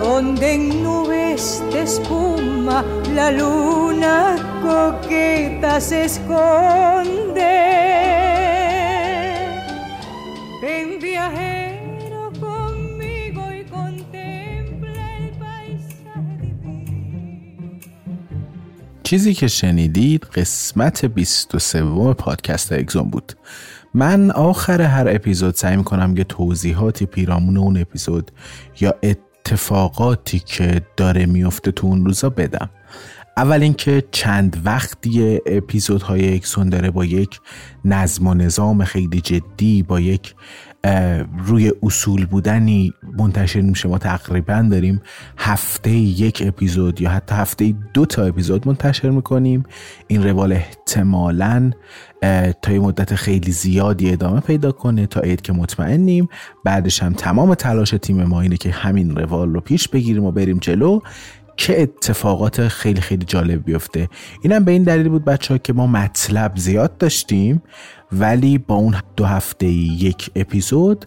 donde 0.00 0.54
en 0.54 0.82
nubes 0.82 1.62
de 1.72 1.82
espuma 1.82 2.84
la 3.14 3.30
luna 3.30 4.36
coqueta 4.62 5.80
se 5.80 6.04
esconde. 6.04 7.13
چیزی 19.04 19.34
که 19.34 19.48
شنیدید 19.48 20.24
قسمت 20.24 21.04
23 21.04 21.82
پادکست 22.14 22.72
اگزون 22.72 23.10
بود. 23.10 23.32
من 23.94 24.30
آخر 24.30 24.82
هر 24.82 25.08
اپیزود 25.08 25.54
سعی 25.54 25.76
می‌کنم 25.76 26.16
یه 26.16 26.24
توضیحاتی 26.24 27.06
پیرامون 27.06 27.56
اون 27.56 27.76
اپیزود 27.76 28.30
یا 28.80 28.94
اتفاقاتی 29.02 30.38
که 30.38 30.80
داره 30.96 31.26
میفته 31.26 31.70
تو 31.70 31.86
اون 31.86 32.04
روزا 32.04 32.30
بدم. 32.30 32.70
اول 33.36 33.62
اینکه 33.62 34.04
چند 34.10 34.62
وقتی 34.64 35.40
اپیزودهای 35.46 36.34
اکسون 36.34 36.68
داره 36.68 36.90
با 36.90 37.04
یک 37.04 37.40
نظم 37.84 38.26
و 38.26 38.34
نظام 38.34 38.84
خیلی 38.84 39.20
جدی 39.20 39.82
با 39.82 40.00
یک 40.00 40.34
روی 41.46 41.72
اصول 41.82 42.26
بودنی 42.26 42.92
منتشر 43.18 43.60
میشه. 43.60 43.88
ما 43.88 43.98
تقریبا 43.98 44.68
داریم 44.70 45.00
هفته 45.38 45.90
یک 45.90 46.42
اپیزود 46.46 47.00
یا 47.00 47.10
حتی 47.10 47.34
هفته 47.34 47.74
دو 47.94 48.06
تا 48.06 48.22
اپیزود 48.22 48.68
منتشر 48.68 49.10
می‌کنیم. 49.10 49.64
این 50.06 50.24
روال 50.24 50.52
احتمالا 50.52 51.70
تا 52.62 52.72
یه 52.72 52.78
مدت 52.78 53.14
خیلی 53.14 53.52
زیادی 53.52 54.12
ادامه 54.12 54.40
پیدا 54.40 54.72
کنه 54.72 55.06
تا 55.06 55.20
عید 55.20 55.42
که 55.42 55.52
مطمئنیم. 55.52 56.28
بعدش 56.64 57.02
هم 57.02 57.12
تمام 57.12 57.54
تلاش 57.54 57.94
تیم 58.02 58.24
ما 58.24 58.40
اینه 58.40 58.56
که 58.56 58.70
همین 58.70 59.16
روال 59.16 59.54
رو 59.54 59.60
پیش 59.60 59.88
بگیریم 59.88 60.24
و 60.24 60.32
بریم 60.32 60.58
جلو. 60.58 61.00
که 61.56 61.82
اتفاقات 61.82 62.68
خیلی 62.68 63.00
خیلی 63.00 63.24
جالب 63.24 63.64
بیفته. 63.64 64.08
اینم 64.42 64.64
به 64.64 64.72
این 64.72 64.82
دلیل 64.82 65.08
بود 65.08 65.24
بچه 65.24 65.54
ها 65.54 65.58
که 65.58 65.72
ما 65.72 65.86
مطلب 65.86 66.56
زیاد 66.56 66.98
داشتیم 66.98 67.62
ولی 68.12 68.58
با 68.58 68.74
اون 68.74 68.96
دو 69.16 69.24
هفته 69.24 69.66
یک 69.66 70.30
اپیزود 70.36 71.06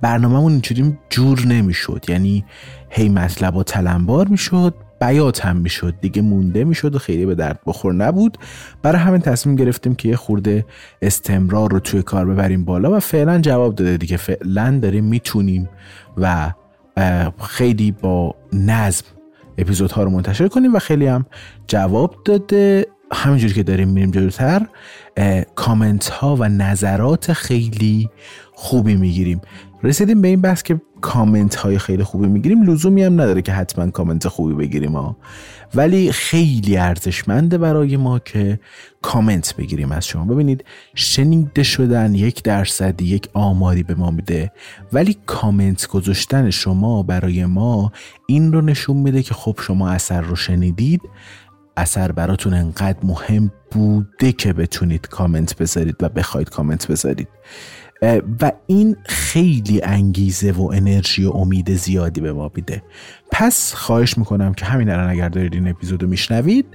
برنامهمون 0.00 0.52
اینجوری 0.52 0.98
جور 1.10 1.46
نمی‌شد. 1.46 2.04
یعنی 2.08 2.44
هی 2.90 3.08
مطلب 3.08 3.56
و 3.56 3.62
تلمبار 3.62 4.28
می‌شد 4.28 4.74
بیات 5.00 5.46
هم 5.46 5.56
می‌شد 5.56 5.94
دیگه 6.00 6.22
مونده 6.22 6.64
می‌شد 6.64 6.94
و 6.94 6.98
خیلی 6.98 7.26
به 7.26 7.34
درد 7.34 7.60
بخور 7.66 7.94
نبود. 7.94 8.38
برای 8.82 8.98
همین 8.98 9.20
تصمیم 9.20 9.56
گرفتیم 9.56 9.94
که 9.94 10.08
یه 10.08 10.16
خورده 10.16 10.66
استمرار 11.02 11.72
رو 11.72 11.80
توی 11.80 12.02
کار 12.02 12.26
ببریم 12.26 12.64
بالا 12.64 12.96
و 12.96 13.00
فعلا 13.00 13.38
جواب 13.38 13.74
داده 13.74 13.96
دیگه. 13.96 14.16
فعلا 14.16 14.78
داریم 14.82 15.04
می‌تونیم 15.04 15.68
و 16.16 16.52
خیلی 17.40 17.92
با 17.92 18.34
نظم 18.52 19.04
اپیزودها 19.60 20.02
رو 20.02 20.10
منتشر 20.10 20.48
کنیم 20.48 20.74
و 20.74 20.78
خیلی 20.78 21.06
هم 21.06 21.26
جواب 21.66 22.16
داده. 22.24 22.86
همینجوری 23.12 23.54
که 23.54 23.62
داریم 23.62 23.88
میریم 23.88 24.10
جلوتر 24.10 24.66
کامنت 25.54 26.08
ها 26.08 26.36
و 26.36 26.48
نظرات 26.48 27.32
خیلی 27.32 28.10
خوبی 28.52 28.96
می‌گیریم. 28.96 29.40
رسیدیم 29.82 30.22
به 30.22 30.28
این 30.28 30.40
بحث 30.40 30.62
که 30.62 30.80
کامنت 31.00 31.54
های 31.54 31.78
خیلی 31.78 32.02
خوبی 32.02 32.28
می‌گیریم. 32.28 32.62
لزومی 32.62 33.02
هم 33.02 33.12
نداره 33.12 33.42
که 33.42 33.52
حتما 33.52 33.90
کامنت 33.90 34.28
خوبی 34.28 34.54
بگیریم 34.54 34.92
ها. 34.92 35.16
ولی 35.74 36.12
خیلی 36.12 36.76
ارزشمنده 36.76 37.58
برای 37.58 37.96
ما 37.96 38.18
که 38.18 38.60
کامنت 39.02 39.56
بگیریم 39.56 39.92
از 39.92 40.06
شما. 40.06 40.24
ببینید 40.24 40.64
شنیده 40.94 41.62
شدن 41.62 42.14
یک 42.14 42.42
درصدی 42.42 43.04
یک 43.04 43.28
آماری 43.32 43.82
به 43.82 43.94
ما 43.94 44.10
میده 44.10 44.52
ولی 44.92 45.16
کامنت 45.26 45.86
گذاشتن 45.86 46.50
شما 46.50 47.02
برای 47.02 47.46
ما 47.46 47.92
این 48.26 48.52
رو 48.52 48.60
نشون 48.60 48.96
میده 48.96 49.22
که 49.22 49.34
خب 49.34 49.58
شما 49.62 49.90
اثر 49.90 50.20
رو 50.20 50.36
شنیدید. 50.36 51.00
اثر 51.76 52.12
براتون 52.12 52.54
انقدر 52.54 52.98
مهم 53.02 53.52
بوده 53.70 54.32
که 54.32 54.52
بتونید 54.52 55.08
کامنت 55.08 55.56
بذارید 55.56 55.96
و 56.00 56.08
بخواید 56.08 56.50
کامنت 56.50 56.86
بذارید. 56.86 57.28
و 58.40 58.52
این 58.66 58.96
خیلی 59.04 59.82
انگیزه 59.82 60.52
و 60.52 60.62
انرژی 60.62 61.24
و 61.24 61.30
امید 61.30 61.74
زیادی 61.74 62.20
به 62.20 62.32
ما 62.32 62.50
میده. 62.54 62.82
پس 63.32 63.74
خواهش 63.74 64.18
می‌کنم 64.18 64.54
که 64.54 64.64
همین 64.64 64.90
الان 64.90 65.08
اگر 65.08 65.28
دارید 65.28 65.54
این 65.54 65.68
اپیزودو 65.68 66.06
میشنوید 66.06 66.66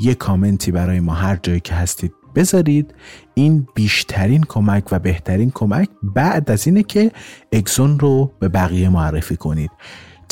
یه 0.00 0.14
کامنتی 0.14 0.70
برای 0.70 1.00
ما 1.00 1.14
هر 1.14 1.38
جایی 1.42 1.60
که 1.60 1.74
هستید 1.74 2.12
بذارید. 2.34 2.94
این 3.34 3.66
بیشترین 3.74 4.44
کمک 4.48 4.84
و 4.92 4.98
بهترین 4.98 5.50
کمک 5.50 5.88
بعد 6.02 6.50
از 6.50 6.66
اینه 6.66 6.82
که 6.82 7.10
اگزون 7.52 7.98
رو 7.98 8.32
به 8.38 8.48
بقیه 8.48 8.88
معرفی 8.88 9.36
کنید. 9.36 9.70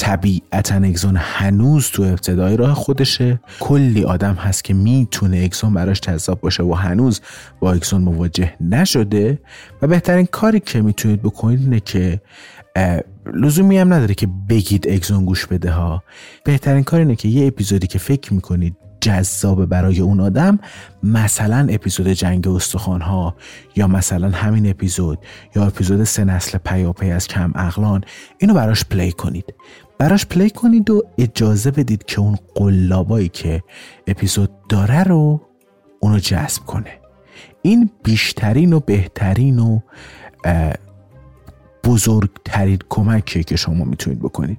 طبیعتا 0.01 0.75
اگزون 0.75 1.17
هنوز 1.17 1.91
تو 1.91 2.03
ابتدای 2.03 2.57
راه 2.57 2.75
خودشه. 2.75 3.41
کلی 3.61 4.05
آدم 4.05 4.35
هست 4.35 4.65
که 4.65 4.75
می‌تونه 4.75 5.39
اگزون 5.39 5.75
براش 5.75 6.01
جذاب 6.01 6.41
باشه 6.41 6.63
و 6.63 6.75
هنوز 6.75 7.21
با 7.61 7.73
اگزون 7.73 8.03
مواجه 8.03 8.55
نشده. 8.61 9.39
و 9.83 9.87
بهترین 9.87 10.27
کاری 10.27 10.61
که 10.61 10.81
می‌تونید 10.81 11.23
بکنید 11.23 11.61
اینه 11.61 11.81
که 11.81 12.21
لزومی 13.35 13.79
هم 13.79 13.93
نداره 13.93 14.15
که 14.15 14.29
بگید 14.49 14.89
اگزون 14.89 15.25
گوش 15.25 15.47
بده 15.47 15.71
ها. 15.71 16.03
بهترین 16.45 16.83
کار 16.83 17.01
اینه 17.01 17.17
که 17.17 17.29
یه 17.29 17.47
اپیزودی 17.47 17.87
که 17.87 17.99
فکر 17.99 18.35
می‌کنید 18.35 18.77
جذاب 19.01 19.67
برای 19.67 20.01
اون 20.01 20.21
آدم 20.21 20.59
مثلا 21.03 21.67
اپیزود 21.71 22.09
جنگ 22.09 22.49
استخوان 22.49 23.01
ها 23.01 23.35
یا 23.77 23.87
مثلا 23.87 24.31
همین 24.31 24.71
اپیزود 24.71 25.19
یا 25.57 25.67
اپیزود 25.67 26.05
سه 26.05 26.25
نسل 26.25 26.59
پیاپی 26.59 27.11
از 27.11 27.29
کم 27.29 27.53
اقلان 27.55 28.05
اینو 28.39 28.55
براش 28.55 28.85
play 28.85 29.13
کنید. 29.13 29.45
براش 30.01 30.27
play 30.27 30.51
کنید 30.51 30.91
و 30.91 31.03
اجازه 31.19 31.71
بدید 31.71 32.05
که 32.05 32.21
اون 32.21 32.39
قلابایی 32.55 33.29
که 33.29 33.63
اپیزود 34.07 34.51
داره 34.69 35.03
رو 35.03 35.41
اونو 36.01 36.19
جذب 36.19 36.63
کنه. 36.63 36.99
این 37.63 37.91
بیشترین 38.05 38.73
و 38.73 38.81
بهترین 38.81 39.59
و 39.59 39.81
بزرگترین 41.85 42.79
کمکیه 42.89 43.43
که 43.43 43.57
شما 43.57 43.85
می‌تونید 43.85 44.19
بکنید. 44.19 44.59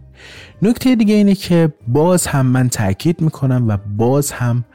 نکته 0.62 0.96
دیگه 0.96 1.14
اینه 1.14 1.36
که 1.36 1.74
باز 1.88 2.28
هم 2.28 2.46
من 2.46 2.70
تاکید 2.70 3.22
می‌کنم 3.22 3.68
و 3.68 3.78
باز 3.98 4.32
هم 4.32 4.66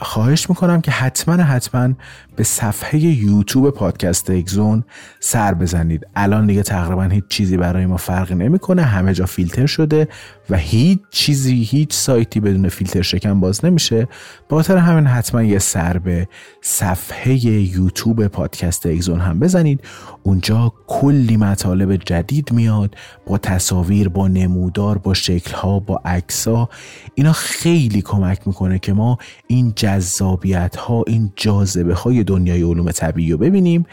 خواهش 0.00 0.50
می‌کنم 0.50 0.80
که 0.80 0.90
حتما 0.90 1.34
حتما 1.34 1.94
به 2.36 2.44
صفحه 2.44 3.00
یوتیوب 3.00 3.70
پادکست 3.70 4.30
اگزون 4.30 4.84
سر 5.20 5.54
بزنید. 5.54 6.06
الان 6.16 6.46
دیگه 6.46 6.62
تقریبا 6.62 7.02
هیچ 7.02 7.24
چیزی 7.28 7.56
برای 7.56 7.86
ما 7.86 7.96
فرقی 7.96 8.34
نمی‌کنه. 8.34 8.82
همه 8.82 9.14
جا 9.14 9.26
فیلتر 9.26 9.66
شده 9.66 10.08
و 10.50 10.56
هیچ 10.56 10.98
چیزی 11.10 11.62
هیچ 11.62 11.92
سایتی 11.92 12.40
بدون 12.40 12.68
فیلتر 12.68 13.02
شکن 13.02 13.40
باز 13.40 13.64
نمیشه. 13.64 14.08
خاطر 14.50 14.76
همین 14.76 15.06
حتما 15.06 15.42
یه 15.42 15.58
سر 15.58 15.98
به 15.98 16.28
صفحه 16.62 17.34
یوتیوب 17.46 18.26
پادکست 18.26 18.86
اگزون 18.86 19.20
هم 19.20 19.40
بزنید. 19.40 19.80
اونجا 20.22 20.72
کلی 20.86 21.36
مطالب 21.36 21.96
جدید 21.96 22.52
میاد 22.52 22.94
با 23.26 23.38
تصاویر 23.38 24.08
با 24.08 24.28
نمودار 24.28 24.98
با 24.98 25.14
شکلها 25.14 25.78
با 25.78 26.00
عکسها. 26.04 26.68
اینا 27.14 27.32
خیلی 27.32 28.02
کمک 28.02 28.46
می‌کنه 28.46 28.78
که 28.78 28.92
ما 28.92 29.18
این 29.46 29.72
جذابیت 29.76 30.76
ها 30.76 31.04
این 31.06 31.32
جاذبه 31.36 31.94
های 31.94 32.24
دنیای 32.26 32.62
علوم 32.62 32.90
طبیعی 32.90 33.32
رو 33.32 33.38
ببینیم 33.38 33.86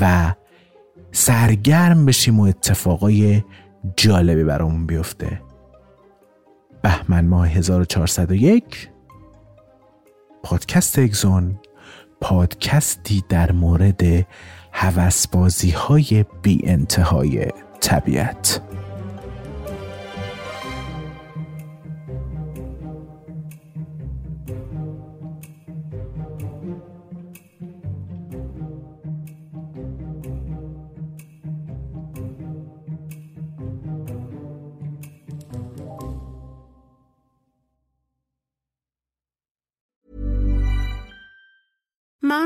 و 0.00 0.34
سرگرم 1.12 2.06
بشیم 2.06 2.40
و 2.40 2.42
اتفاقای 2.42 3.42
جالبی 3.96 4.44
برامون 4.44 4.86
بیفته. 4.86 5.40
بهمن 6.82 7.26
ماه 7.26 7.48
1401 7.48 8.88
پادکست 10.42 10.98
اگزون 10.98 11.58
پادکستی 12.20 13.24
در 13.28 13.52
مورد 13.52 14.26
هوسبازی 14.72 15.70
های 15.70 16.24
بی 16.42 16.60
انتهای 16.64 17.46
طبیعت. 17.80 18.60